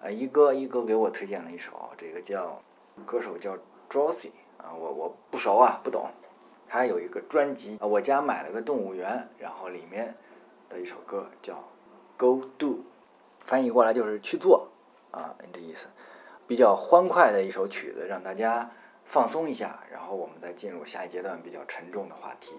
[0.00, 2.62] 呃，一哥一哥给我推荐了一首，这个叫
[3.06, 3.56] 歌手叫
[3.88, 6.10] Josie 啊，我我不熟啊，不懂。
[6.68, 10.14] 他有一个专辑，我家买了个动物园，然后里面
[10.68, 11.62] 的一首歌叫。
[12.18, 12.84] Go do，
[13.40, 14.68] 翻译过来就是去做
[15.10, 15.88] 啊，这意思。
[16.46, 18.70] 比较欢快的一首曲子，让大家
[19.12, 22.50] 放松一下，然后我们再进入下一阶段比较沉重的话题。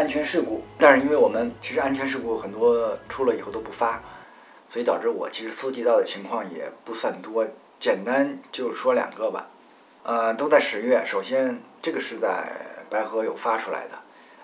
[0.00, 4.00] 安全事故，但是因为我们其实安全事故很多出了以后都不发，
[4.70, 7.46] 所以导致我其实搜集到的情况也不算多，
[7.78, 9.48] 简单就说两个吧。
[10.02, 11.04] 呃，都在十月。
[11.04, 12.50] 首先，这个是在
[12.88, 13.98] 白河有发出来的，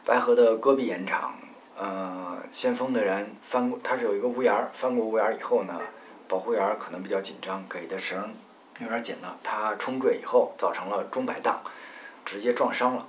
[0.04, 1.34] 白河的戈壁岩场，
[1.78, 5.80] 呃，先锋的人翻过，他是有一个屋檐儿，翻过屋檐儿以后呢，
[6.28, 8.34] 保护员可能比较紧张，给的绳
[8.80, 11.58] 有点紧了，他冲坠以后造成了中摆荡，
[12.26, 13.06] 直接撞伤了，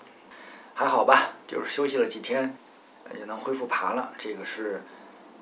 [0.80, 2.55] 还好吧，就是休息了几天，
[3.17, 4.13] 也能恢复爬了。
[4.15, 4.84] 这个是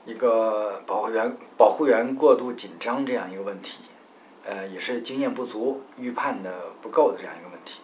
[0.06, 3.80] 一个保护员保护员过度紧张这样一个问题，
[4.46, 7.82] 呃，也是经验不足、预判的不够的这样一个问题。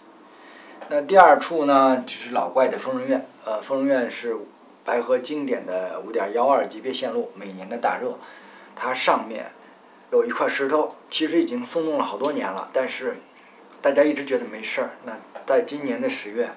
[0.87, 4.37] 那第二处呢，就是老怪的疯人院，呃，疯人院是。
[4.83, 8.17] 白河经典的五点幺二级别线路，每年的大热，
[8.75, 9.51] 它上面
[10.11, 13.17] 有一块石头，其实已经松动了好多年了，但是
[13.79, 14.89] 大家一直觉得没事儿。
[15.05, 16.49] 那在今年的十月，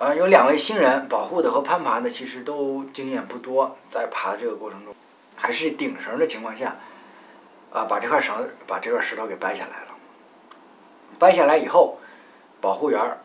[0.00, 4.94] 呃，有两位新人保护的和攀爬的，其实都经验不多，在爬这个过程中，
[5.36, 6.74] 还是顶绳的情况下，
[7.70, 9.88] 啊，把这块绳把这块石头给掰下来了。
[11.18, 11.98] 掰下来以后，
[12.62, 13.18] 保护员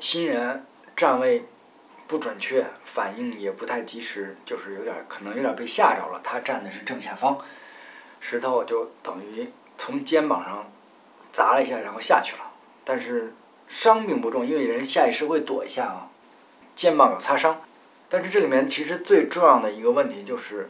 [0.00, 1.46] 新人站位。
[2.08, 6.20] 不准确，反应也不太及时，就是有点可能有点被吓着了。
[6.24, 7.38] 他站的是正下方，
[8.18, 9.48] 石头就等于
[9.78, 10.68] 从肩膀上
[11.32, 12.42] 砸了一下，然后下去了。
[12.84, 13.32] 但是
[13.70, 16.10] 伤并不重，因为人下意识会躲一下啊。
[16.74, 17.62] 肩膀有擦伤，
[18.08, 20.68] 但是这里面其实最重要的一个问题就是，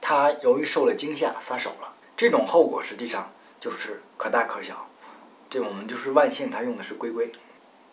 [0.00, 1.94] 他由于受了惊吓撒手了。
[2.16, 4.88] 这种后果实际上就是可大可小。
[5.48, 7.30] 这我们就是万幸，他用的是龟龟。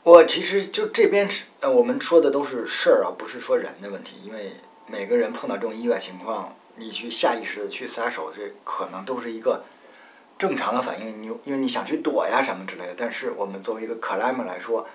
[0.04, 4.16] 我其实就这边是，呃，我们说的都是事儿啊，不是说人的问题。
[4.24, 4.54] 因为
[4.88, 9.64] 每个人碰到这种意外情况，你去下意识的去撒手，这可能都是一个
[10.38, 11.22] 正常的反应。
[11.22, 12.94] 你因为你想去躲呀什么之类的。
[12.98, 14.88] 但是我们作为一个 climber 来说，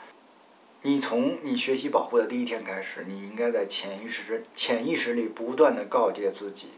[0.82, 6.68] 你从你学习保护的第一天开始，你应该在潜意识、潜意识里不断的告诫自己，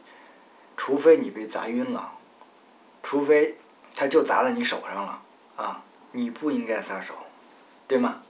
[0.77, 2.13] 除非你被砸晕了，
[3.03, 3.57] 除非
[3.95, 5.23] 他就砸在你手上了
[5.57, 7.15] 啊，你不应该撒手。
[7.87, 8.23] 对吗？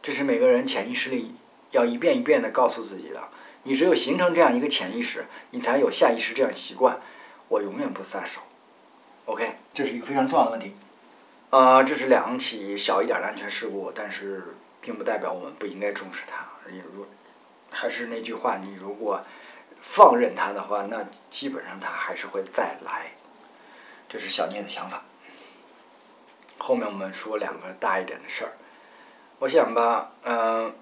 [0.00, 1.34] 这是每个人潜意识里
[1.72, 3.20] 要一遍一遍的告诉自己的。
[3.64, 7.00] 你只有形成这样一个潜意识，你才有下意识这样习惯。
[7.48, 8.40] 我永远不撒手。
[9.26, 10.76] OK，这是一个非常重要的问题。
[11.50, 16.46] 啊，这是两起小一点的安全事故，但是并不代表我们不应该重视它。
[16.70, 17.04] 你如
[17.70, 19.20] 还是那句话，你如果
[19.80, 23.12] 放任它的话，那基本上它还是会再来。
[24.08, 25.02] 这是小聂的想法。
[26.58, 28.52] 后面我们说两个大一点的事儿。
[29.40, 30.72] 我想吧，嗯，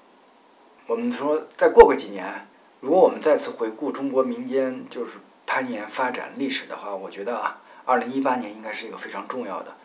[0.86, 2.46] 我们说再过个几年，
[2.80, 5.12] 如果我们再次回顾中国民间就是
[5.46, 9.76] 攀岩发展历史的话，我觉得啊，二零一八年应该是一个非常重要的、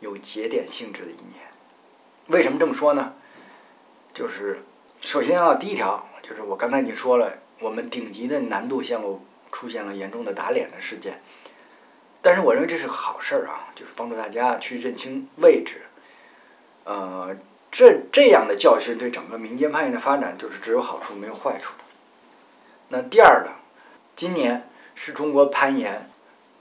[0.00, 1.46] 有节点性质的一年。
[2.28, 3.14] 为什么这么说呢？
[4.12, 4.60] 就是
[5.00, 11.20] 首先啊，第一条就是我刚才已经说了，我们顶级的难度线路出现了严重的打脸的事件，
[12.22, 15.82] 但是我认为这是个好事儿啊，就是帮助大家去认清位置，
[16.84, 17.36] 呃。
[17.68, 21.84] 这这样的教训对整个民间攀岩的发展就是只有好处没有坏处的。
[22.88, 23.50] 那第二个，
[24.14, 26.08] 今年是中国攀岩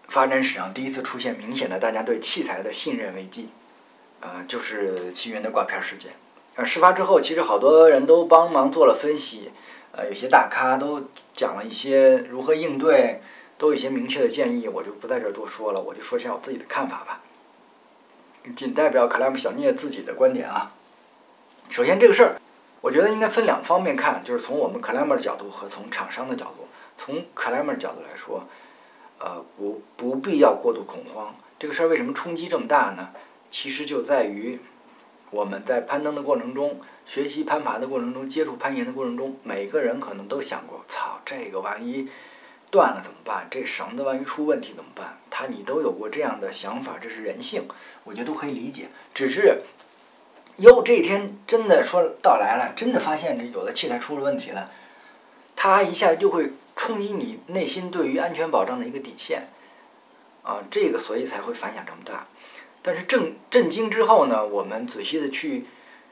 [0.08, 3.50] 发展史上第一次出现明显的大家对器材的信任危机，
[4.22, 6.14] 呃，就是奇云的挂片事件。
[6.56, 9.52] 呃，事发之后，其实好多人都帮忙做了分析，
[9.92, 13.22] 呃，有些大咖都讲了一些如何应对，
[13.58, 17.22] 都有一些明确的建议，我就不在这儿多说了，我就说一下我自己的看法吧，
[18.56, 20.72] 仅代表克莱姆小聂自己的观点啊。
[21.68, 22.42] 首先，这个事儿，
[22.80, 26.68] 我觉得应该分两方面看，就是从我们 climber 的角度和从厂商的角度。
[26.98, 28.48] 从 climber 角度来说，
[29.26, 31.34] 呃，不不必要过度恐慌。
[31.58, 33.10] 这个事儿为什么冲击这么大呢？
[33.50, 34.60] 其实就在于
[35.32, 42.08] 我们在攀登的过程中、学习攀爬的过程中、接触攀岩的过程中，每个人可能都想过：操，这个万一
[42.70, 43.48] 断了怎么办？
[43.50, 45.18] 这绳子万一出问题怎么办？
[45.32, 47.68] 他你都有过这样的想法，这是人性，
[48.04, 48.90] 我觉得都可以理解。
[49.12, 49.64] 只是。
[50.58, 54.72] 哟，这一天真的说到来了，真的发现这有的器材出了问题了，
[55.54, 59.48] 他一下就会冲击你内心对于安全保障的一个底线，
[60.44, 62.28] 啊，这个所以才会反响这么大。
[62.82, 65.66] 但是震震惊之后呢，我们仔细的去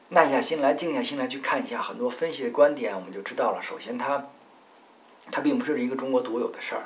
[0.10, 3.62] 耐下心来、静下心来去看一下很多分析的观点，我们就知道了。
[3.62, 4.26] 首先，它
[5.30, 6.82] 它并不是一个中国独有的事儿；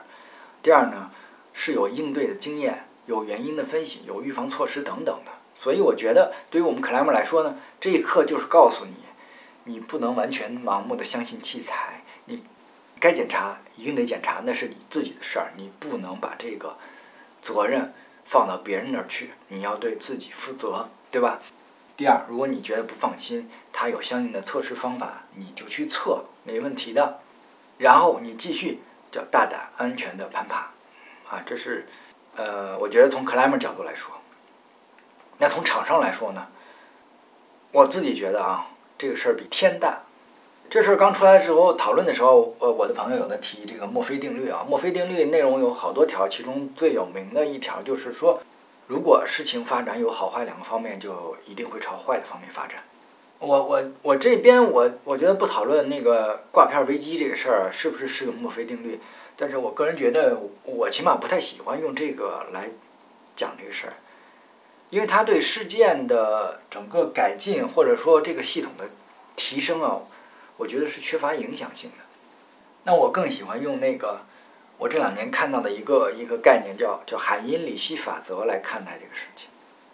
[0.61, 1.11] 第二呢，
[1.53, 5.31] 是有应对的经验、有原因的分析、有预防措施等等的。
[5.59, 8.93] 所以我觉得，对于我们 climber 来说呢，这一课就是告诉你，
[9.63, 12.43] 你不能完全盲目的相信器材，你
[12.99, 16.77] 该检查一定得检查，那是你自己的事儿，你不能把这个
[17.41, 17.93] 责任
[18.25, 21.39] 放到别人那儿去，你要对自己负责，对吧？
[21.95, 27.19] 第二，如果你觉得不放心，他有相应的测试方法，你就去测，没问题的。
[27.77, 28.79] 然后你继续
[29.11, 30.71] 叫大胆安全的攀爬，
[31.29, 31.87] 啊，这是
[32.35, 34.11] 呃，我觉得从 climber 角度来说。
[35.37, 36.47] 那从厂商来说呢，
[37.71, 38.67] 我自己觉得啊，
[38.97, 40.01] 这个事儿比天大。
[40.69, 44.65] 这事儿刚出来的时候讨论的时候，呃，我的朋友有的提这个墨菲定律啊。
[44.67, 48.41] 墨菲定律内容有好多条，其中最有名的一条就是说，
[48.87, 52.83] 如果事情发展有好坏两个方面，就一定会朝坏的方面发展。
[53.39, 58.99] 我我我这边我我觉得不讨论那个挂片儿危机这个事儿是不是适用墨菲定律，
[59.37, 62.71] 但是我个人觉得我起码不太喜欢用这个来
[63.37, 63.93] 讲这个事儿，
[64.89, 68.89] 因为它对事件的整个改进或者说这个系统的
[69.37, 70.01] 提升啊。
[70.57, 72.03] 我觉得是缺乏影响性的。
[72.83, 74.21] 那我更喜欢用那个
[74.77, 79.49] 我这两年看到的一个一个概念，叫叫海因里希法则来看待这个事情。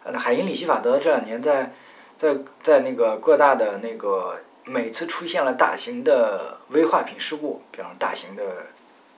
[0.06, 1.74] 那海因里希法则这两年在
[2.18, 8.68] 在在那个各大的那个每次出现了大型的危化品事故，比方大型的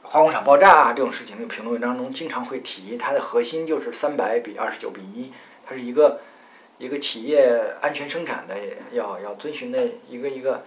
[0.04, 5.34] 化工厂爆炸啊这种事情的评论文章中，经常会提它的核心就是三百比二十九比一，
[5.66, 6.22] 它是一个
[6.78, 8.56] 一个企业安全生产的
[8.94, 10.64] 要要遵循的一个一个。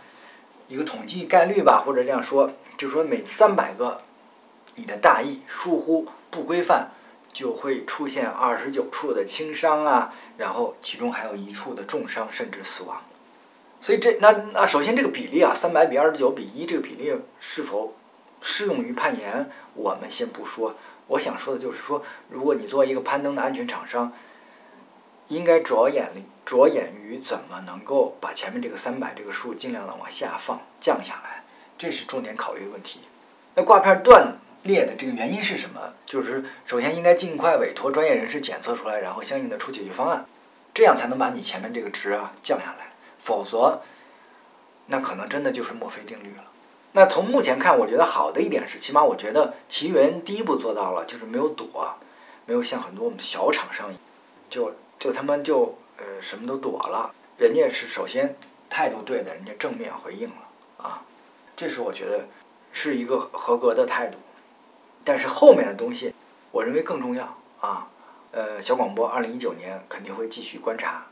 [0.68, 4.02] 一个统计概率吧，或者这样说，就是说每三百个
[4.76, 6.90] 你的大意疏忽不规范，
[7.32, 13.02] 就会出现二十九处的轻伤啊，然后其中还有一处的重伤甚至死亡。
[13.80, 17.94] 所以这那那首先这个比例啊，三百比二十九比一这个比例是否
[18.40, 20.74] 适用于攀岩，我们先不说。
[21.08, 24.12] 我想说的就是说，如果你作为一个攀登的安全厂商。
[25.30, 31.44] 应该着眼力着眼于怎么能够把前面这个三百这个数尽量的往下放降下来，
[31.76, 33.00] 这是重点考虑的问题。
[33.54, 35.92] 那挂片断裂的这个原因是什么？
[36.06, 40.24] 就是首先应该尽快委托专业人士检测出来，然后相应的出解决方案，
[40.72, 42.92] 这样才能把你前面这个值啊降下来。
[43.18, 43.82] 否则，
[44.86, 46.44] 那可能真的就是墨菲定律了。
[46.92, 51.96] 那从目前看，我觉得好的一点是，起码我觉得奇云第一步做到了，就是没有躲，
[52.46, 53.90] 没有像很多我们小厂商
[54.48, 54.72] 就。
[55.00, 58.34] 就他们就呃什么都躲了，人家是首先
[58.70, 61.02] 态度对的，人家正面回应了啊，
[61.54, 62.26] 这是我觉得
[62.72, 64.18] 是一个合格的态度。
[65.04, 66.14] 但是后面的东西，
[66.50, 67.88] 我认为更重要啊。
[68.30, 71.06] 呃，小广播二零一九年肯定会继续观察。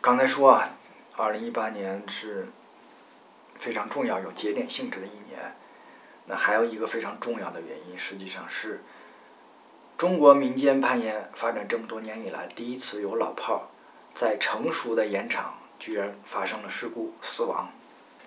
[0.00, 0.70] 刚才说啊，
[1.16, 2.48] 二零一八年是
[3.58, 5.54] 非常重要、有节点性质的一年。
[6.26, 8.82] 那还有一个非常重要的原因，实际上是。
[9.96, 13.62] 中国民间攀岩发展这么多年以来，第一次有老炮儿
[14.14, 17.70] 在成熟的岩场居然发生了事故死亡，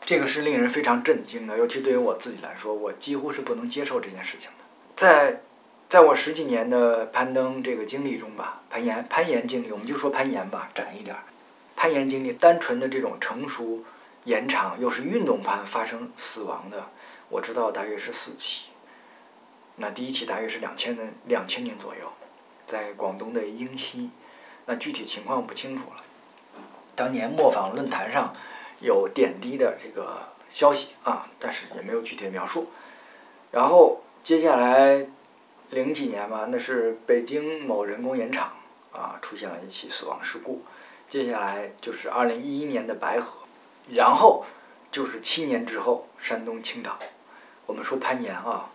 [0.05, 1.57] 这个是令人非常震惊的。
[1.57, 4.65] 尤其对于我自己来说，我几乎是不能接受这件事情的。
[4.95, 5.41] 在
[5.89, 11.23] 在我十几年的攀登这个经历中吧，攀岩攀岩经历，我们就说攀岩吧，窄一点儿。
[11.75, 13.83] 攀岩经历，单纯的这种成熟
[14.25, 16.89] 岩场又是运动攀发生死亡的，
[17.27, 18.67] 我知道大约是四起。
[19.77, 22.11] 那第一起大约是两千年两千年左右，
[22.67, 24.11] 在广东的英西，
[24.71, 26.01] 那具体情况不清楚了。
[26.95, 28.33] 当年磨坊论坛上
[28.79, 32.69] 有点滴的这个消息啊，但是也没有具体描述。
[33.51, 35.05] 然后接下来
[35.71, 38.53] 零几年吧，那是北京某人工盐厂
[38.93, 40.63] 啊出现了一起死亡事故。
[41.09, 43.39] 接下来就是二零一一年的白河，
[43.89, 44.45] 然后
[44.89, 46.97] 就是七年之后山东青岛。
[47.65, 48.69] 我们说攀岩啊。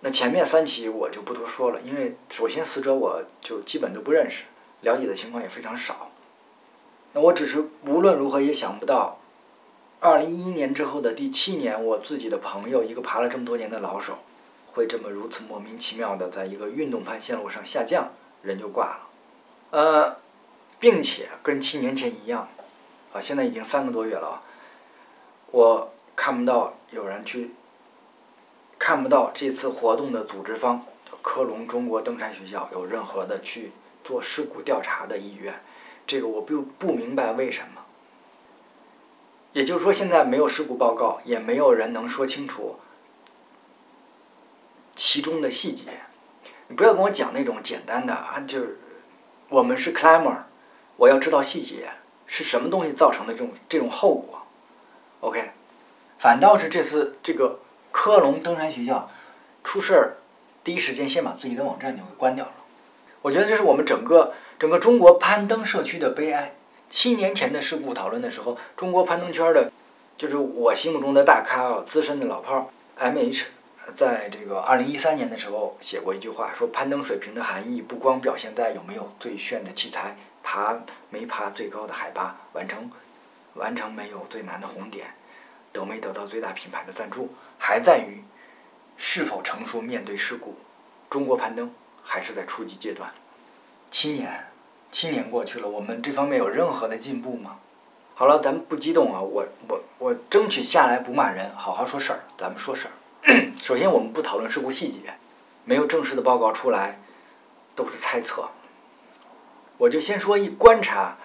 [0.00, 4.44] 那前面三起我就不多说了，因为首先死者我就基本都不认识，
[4.82, 6.10] 了解的情况也非常少。
[7.12, 9.18] 那我只是无论如何也想不到，
[9.98, 14.18] 二零一一年之后的第七年，我自己的朋友一个爬了这么多年的老手，
[14.72, 18.10] 会这么如此莫名其妙的在一个运动攀线路上下降，
[18.42, 19.00] 人就挂了。
[19.70, 20.16] 呃，
[20.78, 22.48] 并且跟七年前一样，
[23.12, 24.42] 啊，现在已经三个多月了，
[25.50, 27.54] 我看不到有人去。
[28.78, 30.84] 看不到这次活动的组织方
[31.22, 33.70] 科隆中国登山学校有任何的去
[34.02, 35.62] 做事故调查的意愿，
[36.06, 37.82] 这个我不不明白为什么。
[39.52, 42.78] 也就是说，现在没有事故报告，也没有人能说清楚
[44.94, 45.84] 其中的细节。
[46.68, 48.78] 你不要跟我讲那种简单的啊，就是
[49.48, 50.38] 我们是 climber，
[50.96, 51.90] 我要知道细节
[52.26, 54.42] 是什么东西造成的这种这种后果。
[55.20, 55.50] OK，
[56.18, 57.58] 反倒是这次这个。
[57.94, 59.10] 科隆登山学校
[59.62, 60.16] 出事儿，
[60.64, 62.54] 第一时间先把自己的网站就给关掉了。
[63.22, 66.54] 我觉得这是我们整个整个中国攀登社区的悲哀。
[66.90, 69.70] 七年前的事故讨论的时候，中国攀登圈的，
[70.18, 72.66] 就是我心目中的大咖啊，资深的老炮儿
[72.96, 73.46] ，M H，
[73.94, 80.76] 在这个二零一三年的时候写过一句话，说攀登水平的含义不光表现在有没有最炫的器材，爬
[81.08, 82.90] 没爬最高的海拔，完成
[83.54, 85.06] 完成没有最难的红点。
[85.72, 88.22] 得没得到最大品牌的赞助，还在于
[88.98, 90.56] 是否成熟面对事故。
[91.08, 91.72] 中国攀登
[92.02, 93.12] 还是在初级阶段。
[93.90, 94.48] 七年，
[94.90, 97.58] 七年过去了，我们这方面有任何的进步吗？
[98.14, 102.20] 好了，咱们不激动啊，我我我争取下来不骂人，好好说事儿。
[102.36, 102.92] 咱们说事儿。
[103.62, 105.14] 首先，我们不讨论事故细节，
[105.64, 107.00] 没有正式的报告出来，
[107.74, 108.50] 都是猜测。
[109.78, 111.16] 我就先说一观察，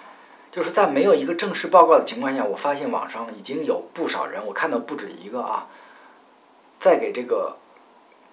[0.51, 5.67] 就是在没有一个正式报告的情况下，我发现网上已经有不少人，我看到不止一个啊，
[6.79, 7.57] 在给这个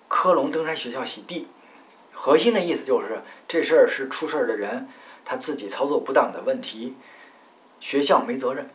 [0.08, 1.48] 科隆登山学校洗地。
[2.14, 4.88] 核心的意思就是这事儿是出事儿的人
[5.24, 6.94] 他自己操作不当的问题，
[7.80, 8.68] 学校没责任。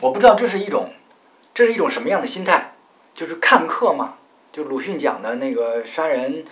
[0.00, 0.90] 我不知道这是一种，
[1.54, 2.72] 这是一种什么样的心态？
[3.14, 4.14] 就是看客嘛，
[4.50, 6.44] 就鲁迅讲的那个杀人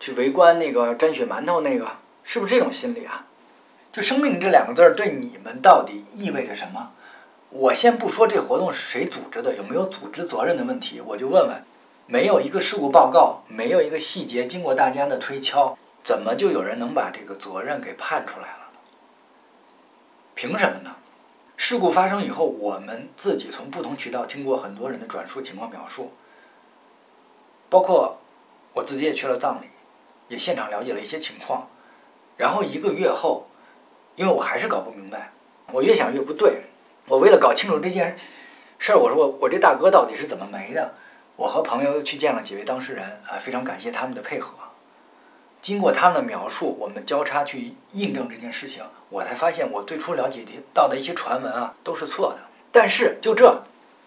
[0.00, 1.86] 去围观那个沾血馒头那个，
[2.24, 3.26] 是不是这种心理啊？
[3.92, 6.90] 就生命这两个字儿对你们到底意味着什么？
[7.50, 11.64] 我先不说这活动是谁组织的，有没有组织责任的问题，我就问问。
[12.08, 18.78] 没有一个事故报告，没有一个细节经过大家的推敲，怎么就有人能把这个责任给判出来了呢？
[20.36, 20.94] 凭什么呢？
[21.56, 26.12] 事故发生以后，我们自己从不同渠道听过很多人的转述情况描述，
[27.68, 28.18] 包括
[28.74, 29.66] 我自己也去了葬礼，
[30.28, 31.68] 也现场了解了一些情况。
[32.36, 33.48] 然后一个月后，
[34.14, 35.32] 因为我还是搞不明白，
[35.72, 36.66] 我越想越不对。
[37.08, 38.16] 我为了搞清楚这件
[38.78, 40.94] 事儿，我说我我这大哥到底是怎么没的？
[41.36, 44.54] 我和朋友去见了几位当事人啊，非常感谢他们的配合。
[45.60, 52.38] 经过他们的描述，我们交叉去印证这件事情，我才发现我最初了解到的一些传闻啊都是错的。
[52.72, 53.62] 但是就这，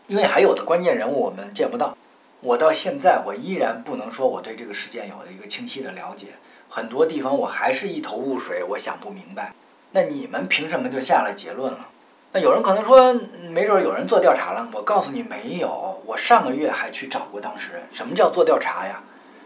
[0.07, 1.97] 因为还有的关键人物我们见不到，
[2.39, 6.27] 我到现在我依然不能说我对这个事件有了一个清晰的了解，
[6.69, 9.53] 很多地方我还是一头雾水，我想不明白。
[9.91, 11.88] 那你们凭什么就下了结论了？
[12.31, 13.13] 那有人可能说，
[13.49, 14.69] 没准有人做调查了。
[14.73, 16.01] 我告诉你，没有。
[16.05, 17.83] 我上个月还去找过当事人。
[17.89, 19.01] 什么叫做调查呀？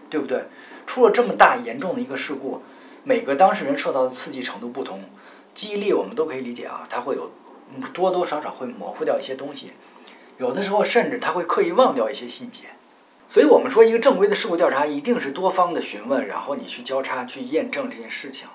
[0.09, 0.43] 对不对？
[0.85, 2.61] 出了这么大严重的一个事故，
[3.03, 5.01] 每个当事人受到的刺激程度不同，
[5.53, 7.31] 记忆力我们都可以理解啊，他会有
[7.93, 9.71] 多多少少会模糊掉一些东西，
[10.37, 12.63] 有的时候甚至他会刻意忘掉一些细节。
[13.29, 18.49] 所以我们说，一个正规的事故调查一定是多方的询问，然后你去交叉去验证这件事情。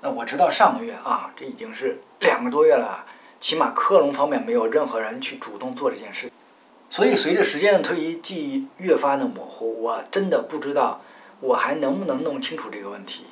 [0.00, 3.04] 那我知道上个月啊，这已经是两个多月了。
[3.46, 6.28] 起码科隆方面没有任何人去主动做这件事，
[6.90, 9.80] 所以随着时间的推移，记忆越发的模糊。
[9.82, 11.00] 我真的不知道
[11.38, 13.22] 我还能不能弄清楚这个问题。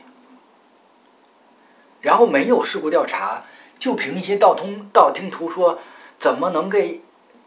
[2.01, 3.43] 然后没有事故调查，
[3.81, 5.81] 就凭一些道通道听途说，
[6.21, 7.03] 怎么能给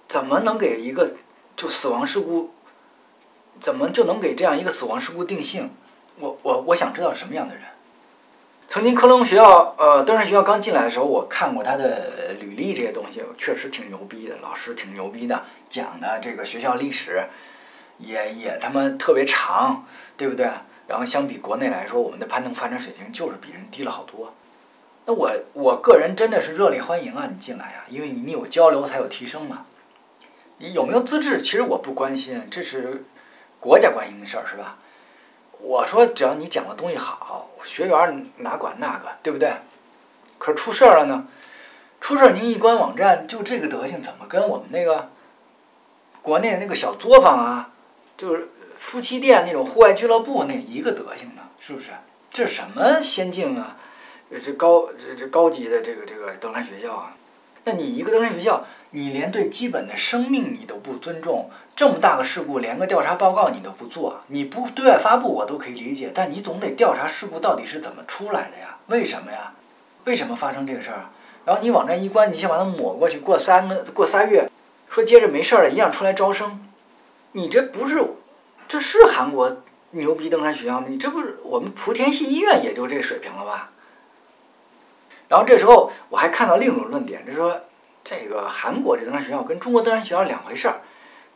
[0.09, 1.15] 怎么能给一个
[1.55, 2.51] 就死亡事故，
[3.61, 5.71] 怎么就能给这样一个死亡事故定性？
[6.19, 7.63] 我我我想知道什么样的人。
[8.69, 17.23] 曾经科隆学校，呃，登山学校刚进来的时候，我看过他的履历，这些东西确实挺牛逼的，老师挺牛逼的，讲的这个学校历史，
[17.97, 19.85] 也也他妈特别长，
[20.17, 20.49] 对不对？
[20.85, 24.33] 然后相比国内来说，我们的攀登发展水平就是比人低了好多。
[25.05, 29.65] 那我我个人真的是热烈欢迎啊，你进来啊，因为你你有交流才有提升嘛。
[30.57, 33.05] 你有没有资质，其实我不关心，这是
[33.61, 34.77] 国家关心的事儿，是吧？
[35.59, 39.51] 我说，只要你讲的东西好，学员哪管那个，对不对？
[40.37, 41.27] 可是出事儿了呢，
[41.99, 45.09] 出事儿您一关网站就这个德行，怎么跟我们那个
[46.21, 47.71] 国内那个小作坊啊，
[48.15, 51.43] 就是夫妻店那种户外俱乐部那一个德行呢？
[51.57, 51.91] 是不是？
[52.29, 53.77] 这什么先进啊？
[54.43, 57.15] 这高这这高级的这个这个登山学校啊？
[57.63, 58.65] 那你一个登山学校？
[58.91, 68.79] 你连对基本的生命你都不尊重，这么大个事故连个调查报告你都不做，你不对外发布我都可以理解，但你总得调查事故到底是怎么出来的呀？
[68.87, 69.53] 为什么呀？
[70.05, 71.05] 为什么发生这个事儿？
[71.45, 74.49] 然后你网站一关，你先把它抹过去，过三个过仨月，
[74.89, 76.67] 说接着没事儿了，一样出来招生，
[77.33, 78.03] 你这不是，
[78.67, 79.57] 这是韩国
[79.91, 80.87] 牛逼登山学校吗？
[80.89, 83.69] 你这不是我们莆田系医院也就这水平了吧？
[85.27, 87.61] 然后这时候我还看到另一种论点，就是说。
[88.09, 90.79] 这个韩国这登山学校跟中国登山学校两回事儿，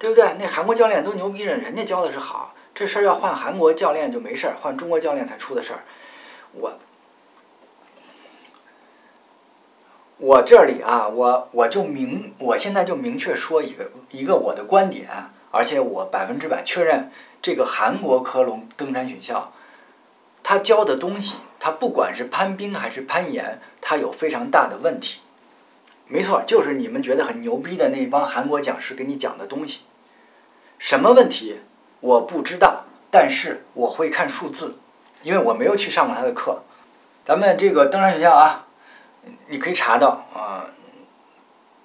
[0.01, 0.35] 对不对？
[0.39, 5.83] 那韩国教练都牛逼着，人家教的是好，这事儿要换韩国教练就没事儿，换中国教练才出的事儿。
[6.53, 6.79] 我
[10.17, 15.07] 我这里啊，我我就明，我现在就明确说一个一个我的观点，
[15.51, 19.53] 而且我百分之百确认，这个韩国科隆登山学校，
[20.41, 25.21] 他教的东西，他不管是攀冰还是攀岩，他有非常大的问题。
[26.07, 29.81] 没错，就是你们觉得很牛逼的那帮韩国讲师给你讲的东西。
[30.81, 31.59] 什么问题
[31.99, 34.77] 我不知道，但是我会看数字，
[35.21, 36.63] 因为我没有去上过他的课。
[37.23, 38.65] 咱们这个登山学校啊，
[39.49, 40.65] 你可以查到啊。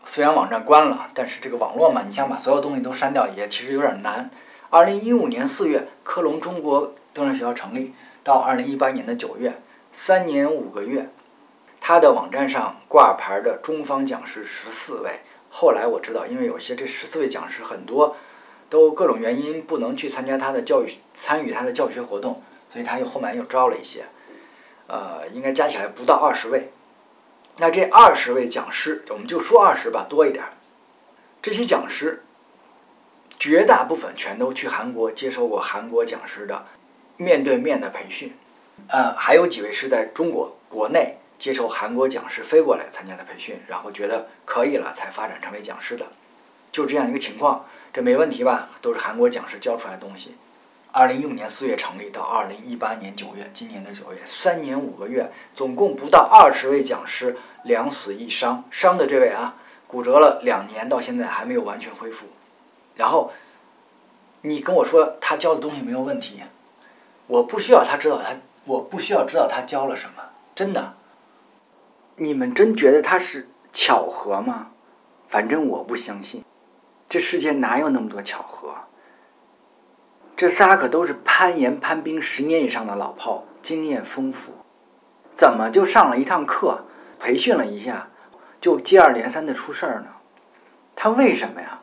[0.06, 4.30] 虽然网站关了，但是这个网络嘛，你想把所有东西都删掉，也其实有点难。
[4.70, 7.94] 二零一五年四月，科隆中国登山学校成立，
[8.24, 9.60] 到二零一八年的九月，
[9.92, 11.10] 三年五个月。
[11.82, 15.20] 他的网站上挂牌的中方讲师十四位。
[15.50, 18.16] 后来我知道，因为有些这十四位讲师很多
[18.68, 22.42] 都各种原因不能去参加他的教育参与他的教学活动，
[22.72, 24.06] 所以他又后面又招了一些，
[24.86, 26.72] 呃，应该加起来不到二十位。
[27.58, 30.44] 那这二十位讲师，我们就说二十吧，多一点。
[31.40, 32.24] 这些讲师
[33.38, 36.66] 绝大部分全都去韩国接受过韩国讲师的
[37.16, 38.34] 面对面的培训，
[38.88, 46.06] 呃，还有几位是在中国国内接受韩国讲师飞过来参加的培训，然后觉得可以了才发展成为讲师的，
[46.72, 47.64] 就这样一个情况，
[47.96, 48.68] 这没问题吧？
[48.82, 50.34] 都是韩国讲师教出来的东西。
[50.92, 62.26] 二零一五年四月成立到二零一八年九月，今年的九月，三年五个月，总共不到二十位讲师两死一伤，伤的这位啊，骨折了两年，到现在还没有完全恢复。
[62.96, 63.32] 然后
[64.42, 66.42] 你跟我说他教的东西没有问题，
[67.28, 68.36] 我不需要他知道他，
[68.66, 70.22] 我不需要知道他教了什么，
[70.54, 70.92] 真的。
[72.16, 74.72] 你们真觉得他是巧合吗？
[75.28, 76.44] 反正我不相信，
[77.08, 78.74] 这世界哪有那么多巧合？
[80.36, 84.52] 这仨可都是攀岩、攀冰十年以上的老炮，经验丰富，
[85.34, 86.84] 怎么就上了一趟课，
[87.18, 88.08] 培训了一下，
[88.60, 90.08] 就接二连三的出事儿呢？
[90.94, 91.82] 他为什么呀？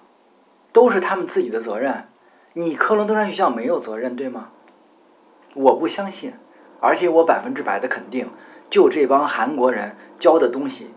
[0.71, 2.09] 都是他们自己的责任，
[2.53, 4.49] 你科隆登山学校没有责任，对吗？
[5.55, 6.33] 我不相信，
[6.79, 8.29] 而且我百分之百的肯定，
[8.69, 10.93] 就这帮韩国人教的东西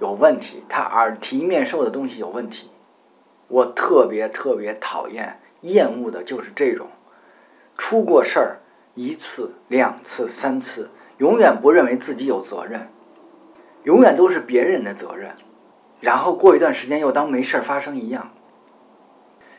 [0.00, 2.70] 有问题，他耳提面授的东西有问题，
[3.48, 5.40] 我特别特别讨厌。
[5.62, 6.86] 厌恶的就是这种，
[7.76, 8.60] 出过事儿
[8.94, 12.88] 一次、两次、三次，永远不认为自己有责任，
[13.82, 15.34] 永远都是别人的责任，
[16.00, 18.30] 然后过一段时间又当没事儿发生一样。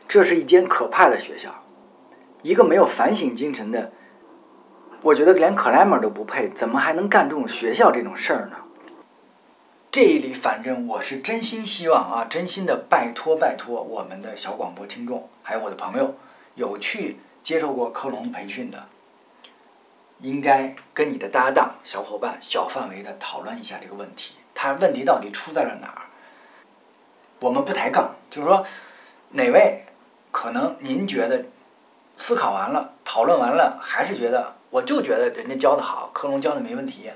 [0.08, 1.50] 这是一间可怕的学校，
[2.40, 3.92] 一个没有反省精神的，
[5.02, 8.56] 我觉得连克莱门都不配，怎么还能干这种学校这种事儿呢？
[9.92, 16.14] 这里反正我是真心希望啊，真心的拜托拜托我们的小广播听众，还有我的朋友，
[16.54, 18.86] 有去接受过科隆培训的，
[20.20, 26.02] 应该跟你的搭档小伙伴小范围的讨论一下这个问题，他问题到底出在了哪儿？
[27.40, 28.64] 我们不抬杠，就是说
[29.30, 29.86] 哪位
[30.30, 31.46] 可能您觉得
[32.16, 37.10] 思考完了、讨论完了，还是觉得我就觉得人家教的好，科隆教的没问题。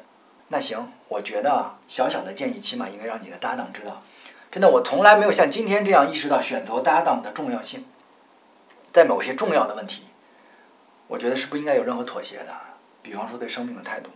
[0.49, 4.03] 那行，我觉得小小的建议，起码应该让你的搭档知道。
[4.51, 7.85] 真的，我从来没有像今天这样意识到选择搭档的重要性。
[8.93, 10.03] 在某些重要的问题，
[11.09, 12.55] 我觉得是不应该有任何妥协的。
[13.03, 14.11] 比方说对生命的态度。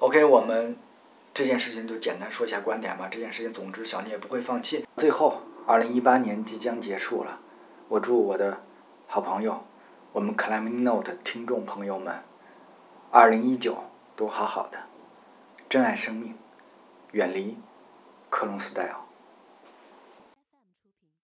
[0.00, 0.76] OK，我们
[1.32, 3.08] 这件事情就简单说一下观点吧。
[3.10, 4.84] 这件事情，总之小聂不会放弃。
[4.96, 7.38] 最后，二零一八年即将结束了，
[7.88, 8.60] 我祝我的
[9.06, 9.64] 好朋友，
[10.12, 12.22] 我们 Climbing Note 听众朋友们，
[13.10, 13.84] 二零一九。
[14.20, 14.78] 都好好的，
[15.66, 16.36] 珍爱生命，
[17.12, 17.56] 远离
[18.28, 19.09] 克隆 style。